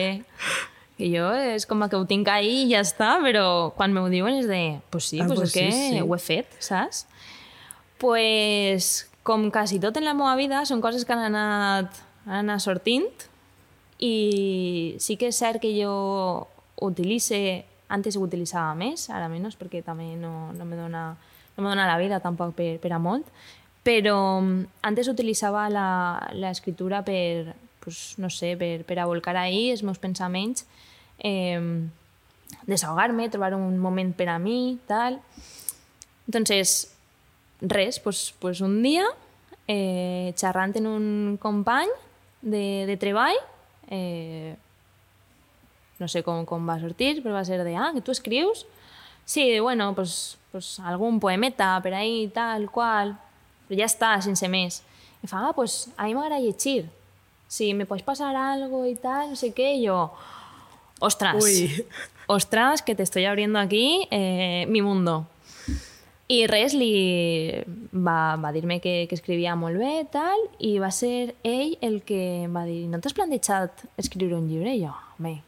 [1.00, 4.36] que jo és com que ho tinc ahí i ja està, però quan m'ho diuen
[4.42, 4.60] és de,
[4.92, 6.00] pues sí, Ah, pues pues és que sí, sí.
[6.04, 7.06] ho he fet, saps?
[7.98, 12.62] Pues, com quasi tot en la meva vida, són coses que han anat, han anat
[12.64, 13.08] sortint
[14.00, 16.46] i sí que és cert que jo
[16.80, 17.40] utilitze,
[17.92, 21.02] antes ho utilitzava més, ara menys, perquè també no, no me dona,
[21.56, 23.28] no me dona la vida tampoc per, per a molt,
[23.84, 27.52] però mm, antes utilitzava la- l'escriptura per,
[27.84, 30.64] pues, no sé, per, per a volcar ahir els meus pensaments,
[31.20, 31.60] eh,
[32.66, 35.20] desahogar-me, trobar un moment per a mi, tal.
[36.26, 36.92] Entonces,
[37.60, 39.04] res, pues, pues un dia,
[39.66, 41.90] eh, xerrant en un company
[42.42, 43.36] de, de treball,
[43.88, 44.56] eh,
[45.98, 48.64] no sé com, com va sortir, però va ser de, ah, que tu escrius?
[49.24, 53.14] Sí, bueno, pues, pues algun poemeta per ahí, tal, qual,
[53.68, 54.80] però ja està, sense més.
[55.20, 56.88] I fa, ah, pues a mi m'agrada llegir.
[57.50, 60.12] Si me pots passar algo y tal, no sé y yo,
[61.00, 61.84] ostras, Uy.
[62.28, 65.26] ostras, que te estoy abriendo aquí eh, mi mundo.
[66.30, 67.50] I res, li
[67.90, 72.46] va, va dir-me que, que escrivia molt bé, tal, i va ser ell el que
[72.46, 74.76] va dir no t'has plantejat escriure un llibre?
[74.78, 75.40] I jo, home,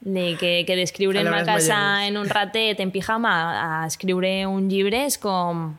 [0.00, 2.08] de que, que d'escriure en ma casa mayores.
[2.08, 5.74] en un ratet, en pijama, a escriure un llibre és com...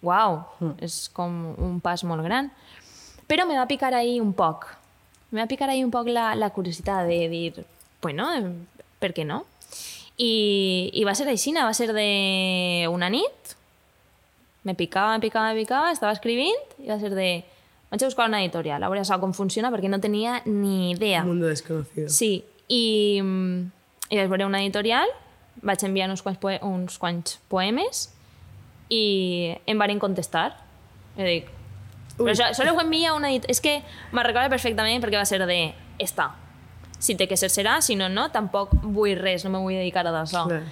[0.00, 0.38] Uau,
[0.80, 2.48] és com un pas molt gran.
[3.28, 4.64] Però me va picar ahí un poc.
[5.30, 7.66] Me va picar ahí un poc la, la curiositat de dir,
[8.02, 8.28] bueno,
[9.00, 9.44] per què no?
[10.20, 13.54] I, i va ser així, va ser de una nit,
[14.64, 17.30] me picava, me picava, me picava, estava escrivint, i va ser de...
[17.90, 21.24] Vaig a buscar una editorial, a veure saber com funciona, perquè no tenia ni idea.
[21.24, 22.08] Un mundo desconocido.
[22.12, 25.10] Sí, i, i vaig veure una editorial,
[25.66, 28.04] vaig enviar uns quants, poe uns quants poemes
[28.94, 30.52] i em van contestar.
[31.16, 31.50] I dic,
[32.20, 33.56] però això, això ho envia una editorial...
[33.56, 33.80] És que
[34.12, 35.60] me'n recordo perfectament perquè va ser de,
[35.98, 36.30] està,
[37.00, 40.04] si té que ser serà, si no, no, tampoc vull res, no me vull dedicar
[40.06, 40.44] a d'això.
[40.46, 40.62] Clar.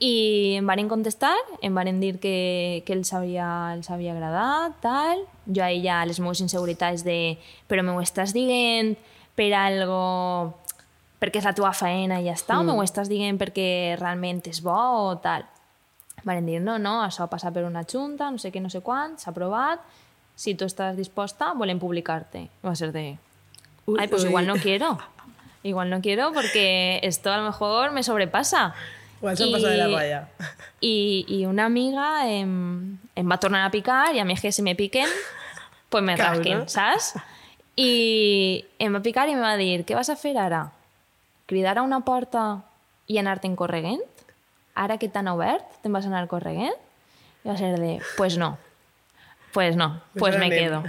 [0.00, 5.26] I em van contestar, em van dir que, que els, havia, els havia agradat, tal.
[5.44, 7.36] Jo a ella, les meves inseguretats de
[7.68, 8.94] però m'ho estàs dient
[9.36, 10.00] per algo
[11.20, 12.72] perquè és la teva feina i ja està, mm.
[12.72, 14.76] o m'ho estàs dient perquè realment és bo
[15.10, 15.44] o tal.
[16.24, 19.18] Van dir, no, no, això passa per una junta, no sé què, no sé quant,
[19.20, 19.84] s'ha aprovat,
[20.36, 22.46] si tu estàs disposta, volem publicar-te.
[22.64, 23.04] Va ser de,
[23.86, 24.28] Uy, ay, pues uy.
[24.28, 24.98] igual no quiero.
[25.62, 28.74] Igual no quiero porque esto a lo mejor me sobrepasa.
[29.20, 30.28] Igual I- passat de la raya.
[30.80, 32.96] I, i una amiga em
[33.30, 35.08] va tornar a picar i a mi que si me piquen,
[35.90, 37.14] pues me Cau, rasquen, saps?
[37.76, 40.70] I em va picar i em va dir, què vas a fer ara?
[41.46, 42.62] Cridar a una porta
[43.06, 44.00] i anar-te'n correguent?
[44.74, 46.72] Ara que t'han obert, te'n vas anar correguent?
[47.44, 48.56] I va ser de, pues no.
[49.52, 50.82] Pues no, pues ara me quedo.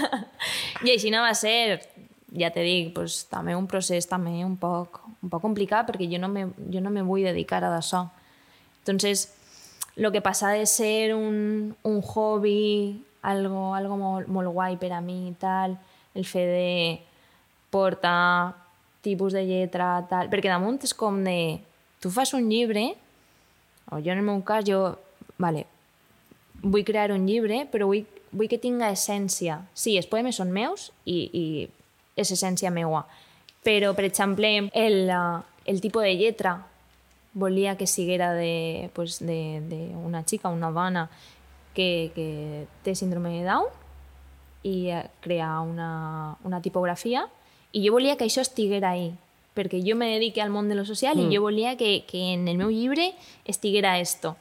[0.86, 1.82] I així no va ser,
[2.36, 6.20] ja te dic, pues, també un procés també un poc, un poc complicat perquè jo
[6.20, 8.04] no me, jo no me vull dedicar a d'això.
[8.82, 9.32] Entonces,
[9.96, 15.00] lo que pasa de ser un, un hobby, algo, algo molt, molt guai per a
[15.00, 15.78] mi i tal,
[16.14, 17.00] el fet de
[17.70, 18.54] portar
[19.02, 21.58] tipus de lletra, tal, perquè damunt és com de,
[22.00, 22.92] tu fas un llibre,
[23.90, 24.98] o jo en el meu cas, jo,
[25.38, 25.66] vale,
[26.62, 29.62] vull crear un llibre, però vull, vull que tinga essència.
[29.74, 31.44] Sí, els poemes són meus i, i
[32.18, 33.06] és essència meua.
[33.62, 36.58] Però, per exemple, el, uh, el tipus de lletra
[37.38, 41.08] volia que siguera de, pues, de, de una xica, una dona
[41.74, 43.68] que, que té síndrome de Down
[44.66, 47.28] i eh, crear una, una tipografia
[47.70, 49.12] i jo volia que això estiguera ahí
[49.54, 51.28] perquè jo me dedique al món de lo social mm.
[51.30, 53.12] i jo volia que, que en el meu llibre
[53.44, 54.36] estiguera esto.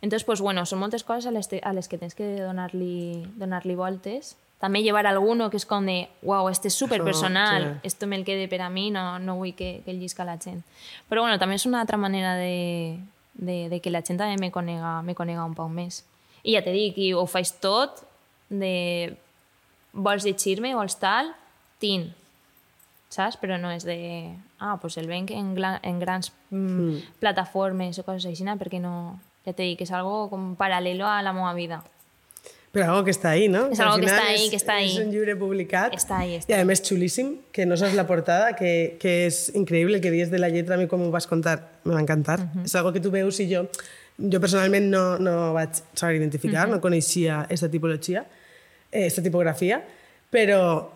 [0.00, 3.26] Entonces, pues bueno, són moltes coses a les, te- a les que tens que donar-li
[3.36, 4.36] donar voltes.
[4.60, 7.80] També llevar alguno que és com de, wow, este és super personal, clar.
[7.82, 10.36] esto me el quede per a mi, no, no vull que, que el llisca la
[10.36, 10.60] gent.
[11.08, 13.00] Però bueno, també és una altra manera de,
[13.40, 16.02] de, de que la gent també me conega, me conega un poc més.
[16.44, 18.02] I ja te dic, i ho faig tot
[18.50, 19.16] de
[19.92, 21.32] vols llegir-me, vols tal,
[21.80, 22.10] tin,
[23.08, 23.38] saps?
[23.40, 23.96] Però no és de,
[24.60, 29.54] ah, pues el venc en, en grans mm, plataformes o coses així, perquè no, ja
[29.54, 31.80] te dic, és algo com paral·lelo a la meva vida.
[32.70, 33.64] Però algo que està ahí, no?
[33.74, 34.90] És al algo que està ahí, és, que està ahí.
[34.92, 35.94] És un llibre publicat.
[35.96, 39.40] Està ahí, està I a més xulíssim, que no saps la portada, que, que és
[39.58, 42.04] increïble el que dius de la lletra, a mi com ho vas contar, me va
[42.04, 42.38] encantar.
[42.38, 42.64] Uh -huh.
[42.70, 43.66] És algo que tu veus i jo,
[44.18, 46.76] jo personalment no, no vaig saber identificar, uh -huh.
[46.76, 48.24] no coneixia aquesta tipologia,
[48.92, 49.82] eh, esta tipografia,
[50.30, 50.90] però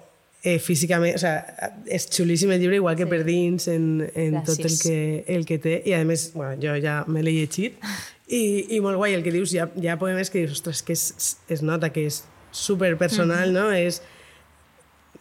[0.44, 1.44] eh, físicament, o sea,
[1.86, 3.10] és xulíssim el llibre, igual que sí.
[3.10, 4.82] per dins, en, en tot el Gràcies.
[4.82, 7.78] que, el que té, i a més, bueno, jo ja me l'he llegit,
[8.28, 10.82] i, i molt guai el que dius, hi ha, hi ha poemes que dius, ostres,
[10.82, 12.22] que es, es nota que és
[12.54, 13.70] super personal, no?
[13.74, 14.02] És,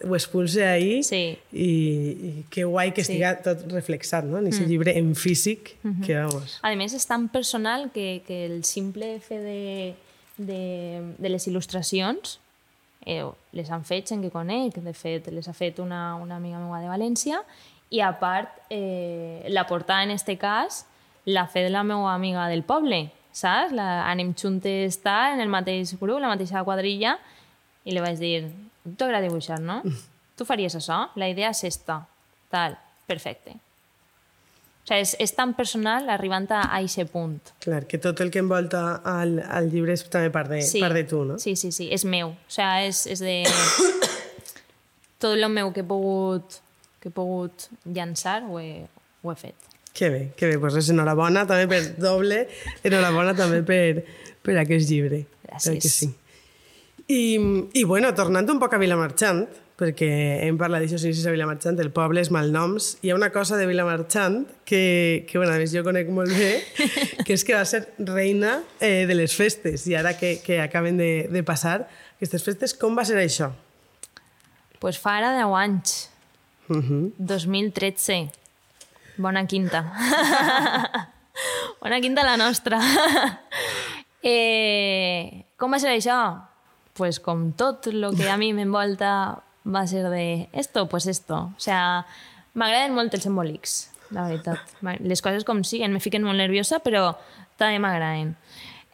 [0.04, 1.38] ho expulsa ahí Sí.
[1.54, 3.14] i, i que guai que Sí.
[3.14, 4.38] estiga tot reflexat, no?
[4.40, 6.58] En aquest llibre en físic, que vamos...
[6.62, 9.94] A més, és tan personal que, que el simple fet de,
[10.38, 10.64] de,
[11.18, 12.40] de les il·lustracions
[13.06, 16.60] eh, les han fet gent que conec, de fet, les ha fet una, una amiga
[16.60, 17.44] meva de València,
[17.94, 20.86] i a part, eh, la portada en este cas
[21.30, 23.74] l'ha fet la meva amiga del poble, saps?
[23.76, 27.18] La, anem juntes tal, en el mateix grup, la mateixa quadrilla,
[27.84, 28.48] i li vaig dir,
[28.98, 29.82] t'agrada dibuixar, no?
[30.38, 31.04] Tu faries això?
[31.22, 32.00] La idea és esta.
[32.50, 32.74] Tal,
[33.06, 33.54] perfecte.
[34.84, 37.38] O sigui, és, és tan personal arribant a aquest punt.
[37.64, 41.04] Clar, que tot el que envolta al, al llibre és també part de, part de
[41.08, 41.38] tu, no?
[41.40, 42.34] Sí, sí, sí, és meu.
[42.34, 43.38] O sigui, és, és de...
[45.24, 46.58] Tot el meu que he pogut,
[47.00, 48.84] que he pogut llançar ho he,
[49.24, 49.73] ho he fet.
[49.94, 50.60] Que bé, que bé.
[50.60, 52.48] Pues enhorabona també per doble,
[52.84, 54.04] enhorabona també per,
[54.44, 55.24] per aquest llibre.
[55.46, 55.82] Gràcies.
[55.84, 56.10] Que sí.
[57.08, 57.22] I,
[57.78, 59.44] I bueno, tornant un poc a Vilamarxant,
[59.78, 60.10] perquè
[60.46, 63.68] hem parlat d'això si a Vilamarxant, el poble és malnoms, hi ha una cosa de
[63.68, 66.54] Vilamarxant que, que bueno, a més jo conec molt bé,
[67.26, 70.98] que és que va ser reina eh, de les festes, i ara que, que acaben
[71.02, 71.84] de, de passar
[72.16, 73.52] aquestes festes, com va ser això?
[74.84, 75.92] pues fa ara 10 anys.
[76.68, 77.14] Uh -huh.
[77.18, 78.32] 2013.
[79.18, 79.84] Bona quinta.
[81.82, 82.80] Bona quinta la nostra.
[84.24, 86.18] eh, com va ser això?
[86.98, 91.54] Pues com tot el que a mi m'envolta va ser de esto, pues esto.
[91.56, 92.06] O sea,
[92.54, 93.78] m'agraden molt els embolics,
[94.12, 94.76] la veritat.
[95.02, 97.14] Les coses com siguen, me fiquen molt nerviosa, però
[97.58, 98.36] també m'agraden.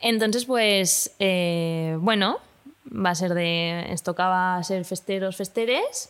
[0.02, 2.38] Entonces, pues, eh, bueno,
[2.86, 3.50] va ser de...
[3.92, 6.08] Ens tocava ser festeros, festeres,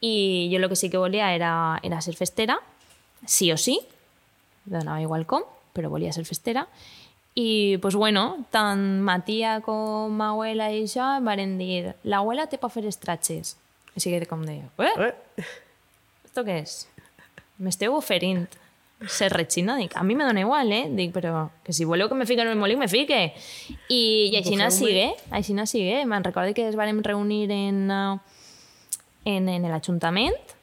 [0.00, 2.60] i jo el que sí que volia era, era ser festera,
[3.24, 3.80] sí o sí,
[4.66, 6.66] donava igual com, però volia ser festera.
[7.36, 12.56] I, pues bueno, tant ma tia com ma abuela i em van dir l'abuela té
[12.56, 13.56] per fer estratges.
[13.96, 14.92] Així que com de, eh?
[14.96, 15.44] Eh?
[16.24, 16.88] ¿Esto qué es?
[17.58, 18.46] M'esteu oferint
[19.04, 19.76] ser retxina?
[19.76, 20.88] Dic, a mi me dona igual, eh?
[20.88, 23.34] Dic, però que si voleu que me fique en el molic, me fique.
[23.88, 26.04] I, i així no sigue, així no sigue.
[26.08, 28.18] Me'n recordo que ens vam reunir en, eh,
[29.36, 30.55] en, en l'Ajuntament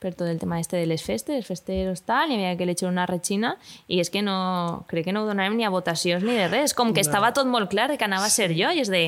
[0.00, 3.04] per tot el tema este de les festes, festeros tal, i havia que elegir una
[3.06, 3.54] retxina,
[3.86, 6.72] i és que no, crec que no ho donàvem ni a votacions ni de res,
[6.74, 9.04] com que estava tot molt clar que anava a ser jo, i és de,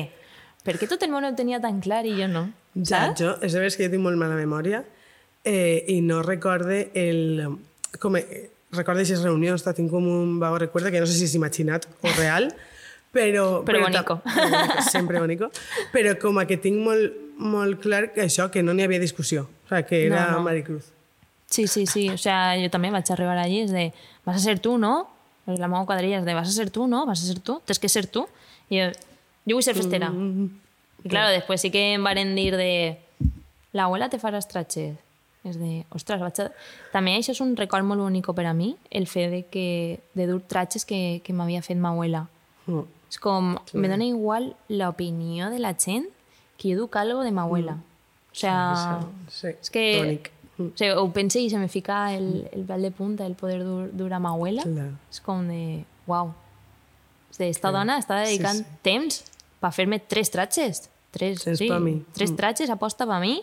[0.63, 2.47] per què tot el món ho tenia tan clar i jo no?
[2.77, 3.21] Ja, Saps?
[3.21, 4.83] jo, és que jo tinc molt mala memòria
[5.43, 7.57] eh, i no recorde el...
[8.01, 11.35] Com, eh, recorde aquestes reunions, tinc com un vago recuerdo que no sé si és
[11.37, 12.49] imaginat o real,
[13.15, 13.61] però...
[13.65, 14.21] Però ta- bonico.
[14.25, 15.51] bonico, Sempre bonico.
[15.93, 19.47] Però com a que tinc molt, molt clar que això, que no n'hi havia discussió.
[19.65, 20.43] O sigui, que era No, no.
[20.43, 20.91] Maricruz.
[21.47, 22.09] Sí, sí, sí.
[22.09, 23.91] O sea, jo també vaig arribar allí, és de,
[24.25, 25.07] vas a ser tu, no?
[25.45, 27.05] La meva quadrilla és de, vas a ser tu, no?
[27.05, 27.59] Vas a ser tu?
[27.65, 28.25] Tens que ser tu.
[28.69, 28.91] I jo,
[29.45, 30.09] jo vull ser festera.
[30.09, 30.47] Mm,
[31.03, 32.97] I claro, després sí que em varen dir de,
[33.73, 34.95] la abuela te farà estratxes.
[35.43, 36.47] És de, ostres, vaig a...
[36.93, 40.27] També això és un record molt bonic per a mi, el fet de, que, de
[40.29, 42.23] dur tratges que, que m'havia fet ma abuela.
[42.65, 42.85] Mm.
[43.11, 46.07] És com, me dona igual l'opinió de la gent
[46.63, 47.75] que jo duc algo de ma abuela.
[48.31, 49.83] O sea, Sí, és que...
[49.99, 50.29] bonic.
[50.53, 53.63] O sigui, ho pense i se me fica el, el pèl de punta el poder
[53.65, 54.61] dur, dur a ma abuela.
[54.63, 54.91] Clar.
[55.11, 56.31] És com de, uau.
[57.33, 58.79] És de, esta dona està dedicant Sí, sí.
[58.85, 59.17] temps
[59.59, 60.83] per fer-me tres tratges.
[61.13, 61.99] Tres, Tres sí, pa mi.
[62.13, 62.35] tres Mm.
[62.37, 63.39] tratges aposta per mi,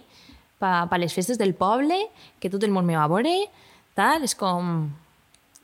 [0.58, 1.98] per, per les festes del poble,
[2.40, 3.36] que tot el món me va veure,
[3.94, 4.88] tal, és com...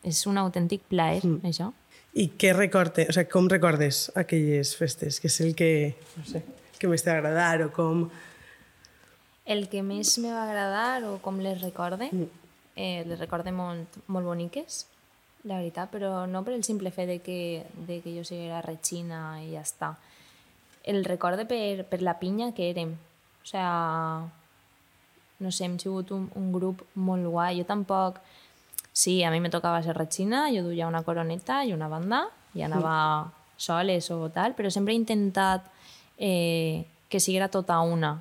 [0.07, 1.40] És un autèntic plaer, Mm.
[1.47, 1.73] això.
[2.14, 5.19] I què recorde, o sigui, com recordes aquelles festes?
[5.21, 6.42] Que és el que, no sé,
[6.81, 8.07] que més t'agradar o com...
[9.47, 12.11] El que més me va agradar o com les recorde,
[12.75, 14.85] eh, les recorde molt, molt boniques,
[15.47, 19.39] la veritat, però no per el simple fet de que, de que jo siguera retxina
[19.45, 19.93] i ja està.
[20.87, 22.97] El recorde per, per la pinya que érem.
[23.43, 23.70] O sea,
[25.39, 27.61] no sé, hem sigut un, un grup molt guai.
[27.61, 28.20] Jo tampoc...
[28.97, 32.22] Sí, a mi me tocava ser retxina, jo duia una coroneta i una banda,
[32.57, 32.95] i anava
[33.61, 35.66] soles o tal, però sempre he intentat
[36.19, 38.17] eh, que siguera tota una.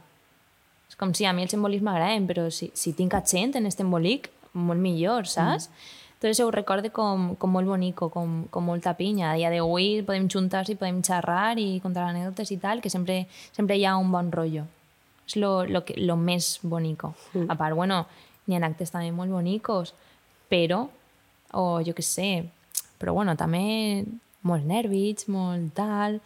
[0.89, 3.65] És com si a mi els embolics m'agraden, però si, si tinc a gent en
[3.65, 5.69] aquest embolic, molt millor, saps?
[6.25, 9.29] tot això ho recorde com, com molt bonico, com, com molta pinya.
[9.29, 13.25] A dia d'avui podem juntar-se i podem xerrar i contar anècdotes i tal, que sempre,
[13.53, 14.65] sempre hi ha un bon rotllo.
[15.27, 17.13] És lo, lo, que, lo més bonico.
[17.33, 17.49] Mm.
[17.51, 18.05] A part, bueno,
[18.47, 19.93] n'hi ha actes també molt bonicos,
[20.49, 20.85] però,
[21.53, 22.29] o jo què sé,
[23.01, 24.05] però bueno, també
[24.45, 26.19] molts nervis, molt tal,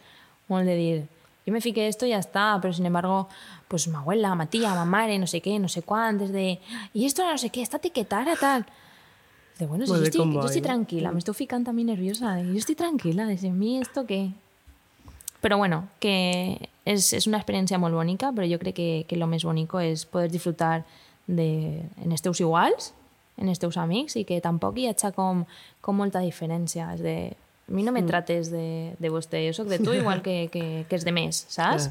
[0.48, 0.96] molt de dir,
[1.46, 3.28] yo me fiqué esto y ya está, pero sin embargo,
[3.68, 6.60] pues mi abuela, mi tía, mi madre, no sé qué, no sé cuántos, de,
[6.92, 8.66] y esto no sé qué, esta etiquetada, tal.
[9.58, 12.74] De, bueno, si yo estoy, yo estoy tranquila, me estoy ficando mí nerviosa, yo estoy
[12.74, 14.30] tranquila, de a mí esto qué.
[15.40, 19.28] Pero bueno, que és, és una experiència molt bonica, però jo crec que, que lo
[19.30, 20.82] més bonico és poder disfrutar
[21.26, 22.92] de, en els teus iguals,
[23.40, 25.46] en els teus amics, i que tampoc hi hagi com,
[25.80, 26.90] com molta diferència.
[26.92, 27.16] És de,
[27.70, 30.84] a mi no me trates de, de vostè, jo sóc de tu igual que, que,
[30.90, 31.90] que és de més, saps?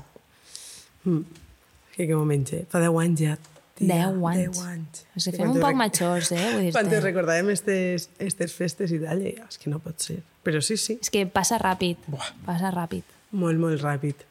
[1.06, 1.24] Mm.
[1.96, 2.66] Que que moment, eh?
[2.72, 3.38] Fa 10 anys ja.
[3.80, 4.58] tia, 10 anys.
[4.60, 5.04] 10 anys.
[5.16, 6.46] O sigui, fem un poc rec- majors, eh?
[6.58, 10.20] Vull Quan te recordàvem estes, estes festes i tal, i és que no pot ser.
[10.44, 12.30] Però sí, sí, És que passa ràpid, Buah.
[12.46, 13.04] passa ràpid.
[13.32, 14.26] molt, molt ràpid.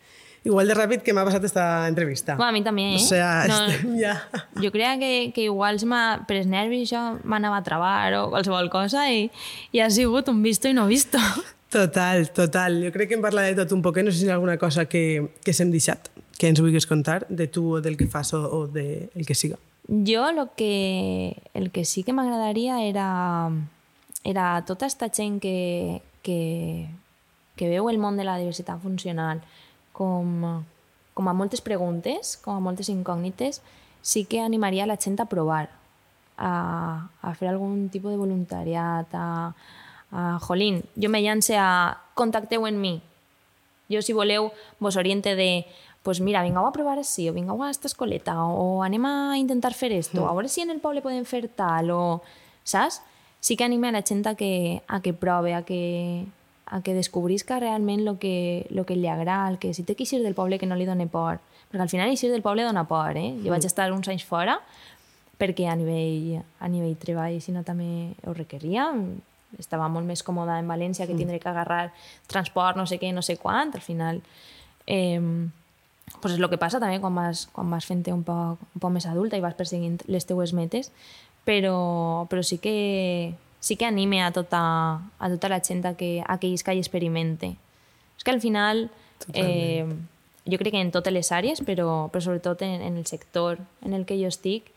[0.44, 2.36] Igual de ràpid que m'ha passat esta entrevista.
[2.36, 2.96] Bueno, a mi també, eh?
[2.96, 4.14] O sea, No, estem ja...
[4.54, 9.08] jo creia que, que igual m'ha pres nervis, jo m'anava a travar o qualsevol cosa
[9.10, 9.30] i,
[9.72, 11.18] i ha sigut un visto i no visto.
[11.68, 12.78] Total, total.
[12.80, 14.06] Jo crec que em parla de tot un poquet.
[14.06, 16.08] No sé si hi ha alguna cosa que, que s'hem deixat,
[16.40, 19.34] que ens vulguis contar, de tu o del que fas o, o de el que
[19.36, 19.58] siga.
[19.88, 23.50] Jo lo que, el que sí que m'agradaria era,
[24.24, 26.88] era tota esta gent que, que,
[27.56, 29.44] que veu el món de la diversitat funcional
[29.98, 30.62] com,
[31.18, 33.58] com a moltes preguntes, com a moltes incògnites,
[34.00, 35.66] sí que animaria la gent a provar,
[36.38, 39.50] a, a fer algun tipus de voluntariat, a,
[40.14, 43.00] a jolín, jo me llance a contacteu en mi,
[43.90, 45.66] jo, si voleu, vos oriente de
[46.06, 49.74] pues mira, vingueu a provar així, o vingueu a esta escoleta, o anem a intentar
[49.74, 52.02] fer esto, a veure si en el poble podem fer tal, o...
[52.68, 53.02] Saps?
[53.40, 56.26] Sí que anime a la gent a que, a que prove, a que,
[56.70, 60.04] a que descobrisca realment lo que, lo que li agrada, el que si té que
[60.04, 61.40] eixir del poble que no li doni por.
[61.70, 63.32] Perquè al final eixir del poble dona por, eh?
[63.44, 64.58] Jo vaig estar uns anys fora
[65.38, 68.88] perquè a nivell, a nivell treball, si no també ho requeria,
[69.58, 71.92] estava molt més còmoda en València que tindré que agarrar
[72.26, 74.20] transport, no sé què, no sé quant, al final...
[74.86, 75.22] Eh,
[76.22, 78.92] pues és el que passa també quan vas, quan vas fent-te un poc, un poc
[78.94, 80.88] més adulta i vas perseguint les teues metes,
[81.44, 84.60] però, però sí que sí que anime a tota,
[85.18, 87.56] a tota la gent a que, a que isca i experimente.
[88.16, 88.90] És que al final,
[89.32, 89.86] eh,
[90.46, 93.94] jo crec que en totes les àrees, però, però sobretot en, en el sector en
[93.94, 94.72] el que jo estic,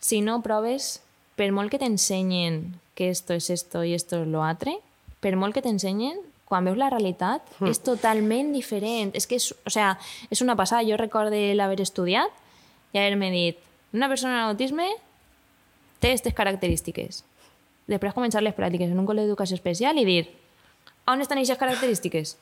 [0.00, 1.00] si no proves,
[1.36, 4.76] per molt que t'ensenyen que esto es esto i esto es lo altre,
[5.20, 6.18] per molt que t'ensenyen,
[6.50, 7.70] quan veus la realitat, mm.
[7.70, 9.14] és totalment diferent.
[9.14, 9.94] És que és, o sea,
[10.34, 10.82] és una passada.
[10.84, 12.34] Jo recordo l'haver estudiat
[12.92, 13.60] i haver-me dit
[13.94, 14.88] una persona amb autisme
[16.02, 17.22] té aquestes característiques.
[17.90, 20.22] Després començar les pràctiques en un col·le d'educació especial i dir
[21.10, 22.36] on estan aquestes característiques?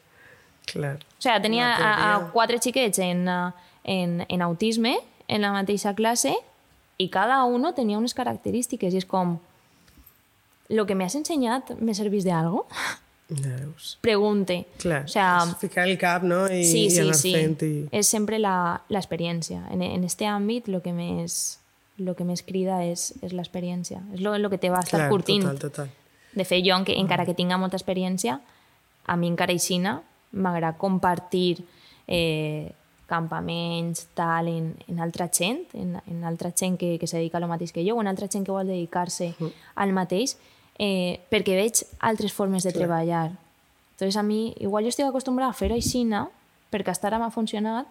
[0.69, 0.99] Clar.
[1.01, 3.25] O sea, tenia a, a quatre xiquets en,
[3.85, 6.35] en, en autisme en la mateixa classe
[6.99, 9.39] i cada uno tenia unes característiques i és com
[10.69, 12.67] lo que m'has ensenyat me servís de algo?
[13.29, 13.99] Veus.
[14.01, 14.67] Pregunte.
[14.81, 16.47] Clar, O sea, és ficar el cap no?
[16.49, 17.33] I, sí, i sí, anar sí.
[17.37, 17.63] fent.
[17.65, 17.73] I...
[17.93, 19.63] És sempre la, la experiència.
[19.73, 21.59] En, en este àmbit lo que més,
[21.99, 24.01] lo que més crida és, és l'experiència.
[24.15, 25.43] És lo, lo que te va estar Clar, curtint.
[25.45, 25.91] total, total.
[26.33, 28.41] De fet, jo, enque- encara que tinga molta experiència,
[29.07, 30.01] a mi encara aixina
[30.33, 31.65] m'agrada compartir
[32.07, 32.71] eh,
[33.09, 37.41] campaments, tal, en, en altra gent, en, en altra gent que, que se dedica a
[37.41, 39.33] lo mateix que jo, o en altra gent que vol dedicar-se
[39.75, 40.37] al mateix,
[40.79, 43.33] eh, perquè veig altres formes de treballar.
[43.97, 46.27] Entonces, a mi, igual jo estic acostumbrada a fer-ho aixina,
[46.71, 47.89] perquè hasta ara m'ha funcionat,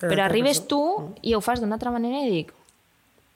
[0.00, 0.80] però, altra arribes tu
[1.22, 2.50] i ho fas d'una altra manera i dic,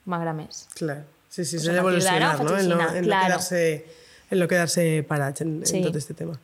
[0.05, 0.65] m'agrada més.
[0.77, 1.01] Clar.
[1.29, 2.57] Sí, sí, s'ha d'evolucionar, no?
[2.57, 3.27] En no, en no claro.
[3.37, 3.61] quedar-se
[4.31, 5.77] en no quedar-se parats en, Sí.
[5.77, 6.39] en tot este tema.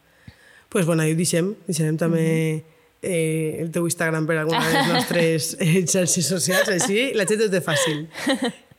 [0.69, 1.53] pues bueno, ahí ho deixem.
[1.67, 2.63] Deixarem també
[3.01, 7.45] eh, el teu Instagram per alguna de les nostres eh, xarxes socials, així la gent
[7.45, 8.07] ho té fàcil.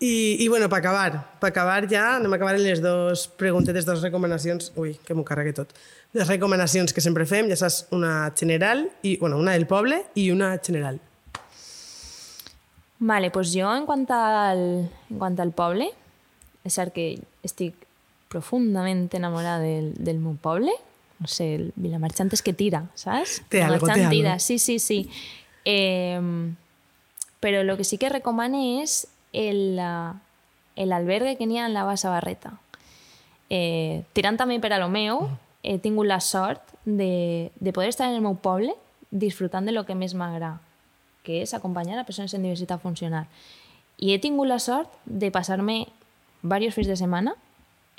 [0.01, 3.85] I, i bueno, per acabar, per acabar ja, anem a acabar amb les dues preguntetes,
[3.89, 5.73] dues recomanacions, ui, que m'ho carregué tot,
[6.15, 10.29] les recomanacions que sempre fem, ja saps, una general, i, bueno, una del poble i
[10.31, 11.01] una general.
[12.99, 14.63] Vale, pues jo en quant al,
[15.11, 15.91] en quant al poble,
[16.67, 17.13] és cert que
[17.47, 17.77] estic
[18.29, 20.75] profundament enamorada del, del meu poble,
[21.19, 23.41] no sé, el Vilamarxant és que tira, saps?
[23.51, 24.11] Té algo, té algo.
[24.13, 25.05] tira, sí, sí, sí.
[25.65, 26.21] Eh,
[27.41, 30.15] però el que sí que recomane és el, ah,
[30.77, 32.57] el albergue que n'hi ha en la Bassa Barreta.
[33.51, 35.27] Eh, tirant també per a lo meu,
[35.63, 38.75] he tingut la sort de, de poder estar en el meu poble
[39.11, 40.59] disfrutant de lo que més m'agrada,
[41.29, 43.29] que és acompanyar a persones en diversitat funcional.
[44.01, 45.83] I he tingut la sort de passar-me
[46.41, 47.35] diversos fins de setmana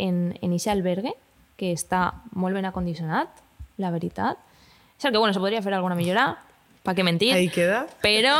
[0.01, 1.13] en, en aquest albergue,
[1.59, 3.29] que està molt ben acondicionat,
[3.77, 4.39] la veritat.
[4.97, 6.37] És el que, bueno, se podria fer alguna millora,
[6.83, 7.33] pa què mentir.
[7.35, 7.83] Ahí queda.
[8.01, 8.35] Però,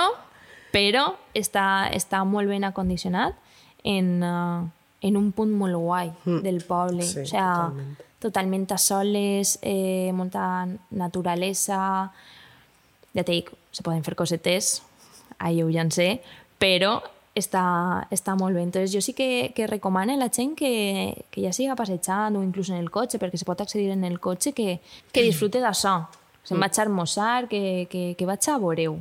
[0.72, 3.36] però està, està molt ben acondicionat
[3.84, 4.64] en, uh,
[5.04, 6.42] en un punt molt guai Mm.
[6.48, 7.04] del poble.
[7.04, 7.98] Sí, o sea, totalment.
[8.24, 12.12] totalment a soles, eh, molta naturalesa...
[13.16, 14.82] Ja te dic, se poden fer cosetes,
[15.38, 16.22] ahí ho sé,
[16.60, 17.02] però
[17.36, 18.64] està, està molt bé.
[18.64, 22.44] Entonces, jo sí que, que recomano a la gent que, que ja siga passejant o
[22.44, 24.80] inclús en el cotxe, perquè se pot accedir en el cotxe, que,
[25.12, 26.08] que disfrute d'això.
[26.44, 26.62] Se'n Mm.
[26.62, 28.98] vaig a almoçar, que, que, que vaig a veure-ho,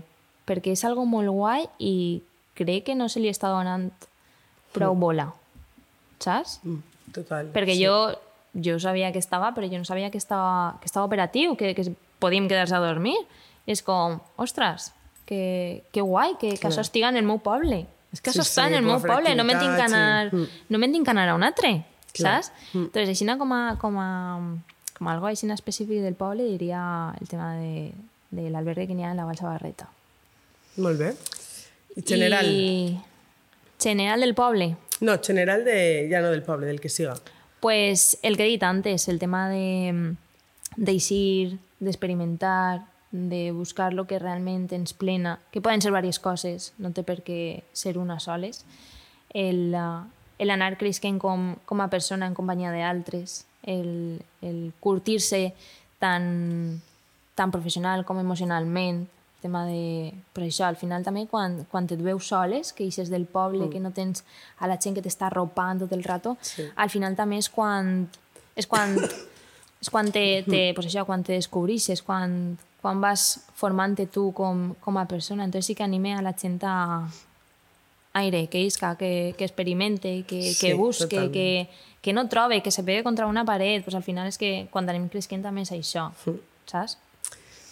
[0.46, 2.22] perquè és algo molt guai i
[2.54, 3.90] crec que no se li està donant
[4.74, 5.32] prou bola,
[6.20, 6.58] saps?
[6.64, 6.82] Mm,
[7.14, 7.48] Total.
[7.54, 7.84] Perquè sí.
[7.86, 7.94] jo,
[8.52, 11.94] jo sabia que estava, però jo no sabia que estava, que estava operatiu, que, que
[12.18, 13.16] podíem quedar-se a dormir.
[13.68, 14.92] És com, ostres,
[15.28, 17.84] que, que guai que, que això en el meu poble.
[18.12, 20.26] És que Sí, això està sí, en el meu poble, no m'he tinc que anar,
[20.26, 21.84] activitats, no m'he tinc que anar a un altre,
[22.16, 22.38] Clar.
[22.42, 22.52] saps?
[22.72, 24.08] Entonces, així com a, com a,
[24.96, 27.92] com a algo així específic del poble diria el tema de,
[28.30, 29.90] de l'albergue que n'hi ha en la Balsa Barreta.
[30.78, 31.12] Molt bé.
[31.96, 32.46] I general?
[32.48, 32.98] I
[33.78, 34.76] general del poble.
[35.00, 36.08] No, general de...
[36.10, 37.14] ja no del poble, del que siga.
[37.60, 40.16] Pues el que he dit antes, el tema de
[40.76, 46.92] d'eixir, d'experimentar, de buscar lo que realment ens plena, que poden ser diverses coses, no
[46.92, 48.64] té per què ser una soles,
[49.32, 50.04] el, uh,
[50.38, 55.54] el anar creixent com, com a persona en companyia d'altres, el, el curtir-se
[55.98, 56.80] tan,
[57.34, 59.06] tan professional com emocionalment,
[59.38, 60.12] el tema de...
[60.34, 63.72] Però això, al final també quan, quan et veus soles, que eixes del poble, mm.
[63.72, 64.24] que no tens
[64.58, 66.66] a la gent que t'està arropant tot el rato, Sí.
[66.74, 68.08] al final també és quan...
[68.58, 68.96] És quan,
[69.78, 74.74] és quan te, te, pues això, quan te descobrixes, quan, quan vas formant-te tu com,
[74.80, 75.44] com a persona.
[75.44, 77.08] Entonces sí que anime a la gent a,
[78.18, 81.68] aire, que isca, que, que experimente, que, Sí, que busque, que,
[82.02, 83.84] que no trobe, que se pegue contra una paret.
[83.84, 86.10] Pues al final és que quan anem creixent també és això,
[86.66, 86.98] saps?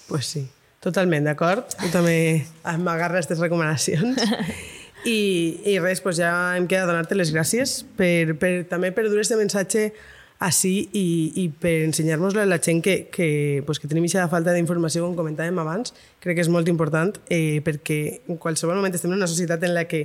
[0.07, 0.45] pues sí,
[0.81, 1.67] totalment d'acord.
[1.81, 2.47] Tu també
[2.85, 4.23] m'agarra aquestes recomanacions.
[5.07, 9.21] I, I res, pues ja em queda donar-te les gràcies per, per, també per dur
[9.23, 9.93] este missatge
[10.39, 11.07] així i,
[11.41, 15.17] i per ensenyar-nos-lo a la gent que, que, pues, que tenim aquesta falta d'informació, com
[15.17, 15.95] comentàvem abans.
[16.21, 19.73] Crec que és molt important eh, perquè en qualsevol moment estem en una societat en
[19.77, 20.05] la que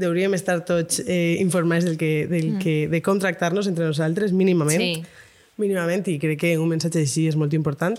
[0.00, 4.80] hauríem estar tots eh, informats del que, del que, de com tractar-nos entre nosaltres, mínimament.
[4.80, 5.26] Sí.
[5.58, 7.98] Mínimament, i crec que un missatge així és molt important.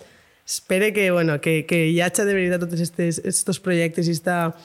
[0.49, 2.81] Espero que, bueno, que, que hi hagi de veritat tots
[3.29, 4.55] estos projectes i esta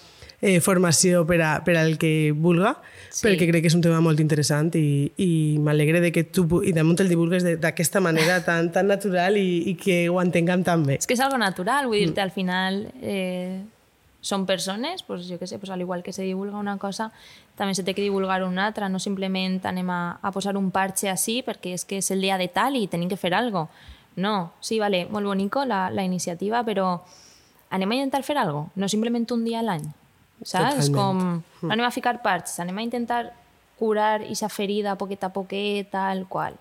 [0.41, 2.94] eh, formació per, a, per al que vulga, Sí.
[3.15, 3.23] Sí.
[3.29, 5.31] perquè crec que és un tema molt interessant i, i
[5.63, 9.63] m'alegre de que tu i damunt el divulgues de- d'aquesta manera tan, tan natural i,
[9.71, 10.99] i que ho entenguem tan bé.
[10.99, 13.63] És que és algo natural, vull dir-te, al final eh,
[14.25, 17.11] són persones, pues, jo què sé, pues, al igual que se divulga una cosa,
[17.59, 21.11] també se té que divulgar una altra, no simplement anem a, a posar un parche
[21.13, 23.69] així perquè és que és el dia de tal i tenim que fer algo.
[24.17, 27.03] No, sí, vale, molt bonico la, la iniciativa, però
[27.75, 29.85] anem a intentar fer algo, no simplement un dia a l'any.
[30.45, 30.85] Saps?
[30.85, 31.21] És com,
[31.63, 33.23] no anem a ficar parts, anem a intentar
[33.79, 36.59] curar aquesta ferida poquet a poquet, tal qual.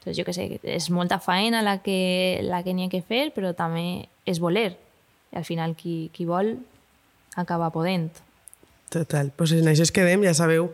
[0.00, 3.26] Entonces, jo que sé, és molta faena la que, la que n'hi ha que fer,
[3.36, 4.72] però també és voler.
[5.30, 6.54] I al final qui, qui vol
[7.36, 8.08] acaba podent.
[8.90, 9.30] Total.
[9.36, 10.70] Pues en això es quedem, ja sabeu,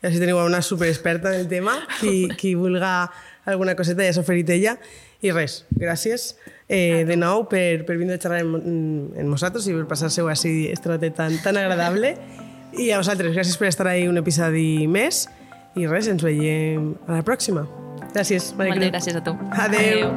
[0.00, 3.10] ja si teniu una superexperta del tema, qui, qui vulga
[3.44, 4.78] alguna coseta ja s'ha oferit ella.
[5.18, 6.36] I res, gràcies
[6.70, 10.68] eh, de nou per, per vindre a xerrar amb, amb nosaltres i per passar-se-ho així
[10.70, 12.14] este ratet tan, tan agradable.
[12.78, 15.26] I a vosaltres, gràcies per estar ahí un episodi més.
[15.74, 17.66] I res, ens veiem a la pròxima.
[18.14, 18.94] Gràcies, Maria Moltes Cruz.
[18.94, 19.34] gràcies a tu.
[19.58, 20.12] Adeu.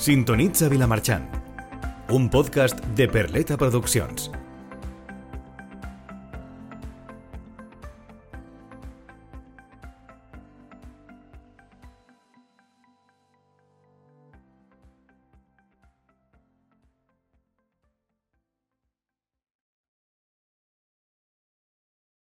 [0.00, 1.26] Sintonitza Vilamarxant,
[2.14, 4.30] un podcast de Perleta Produccions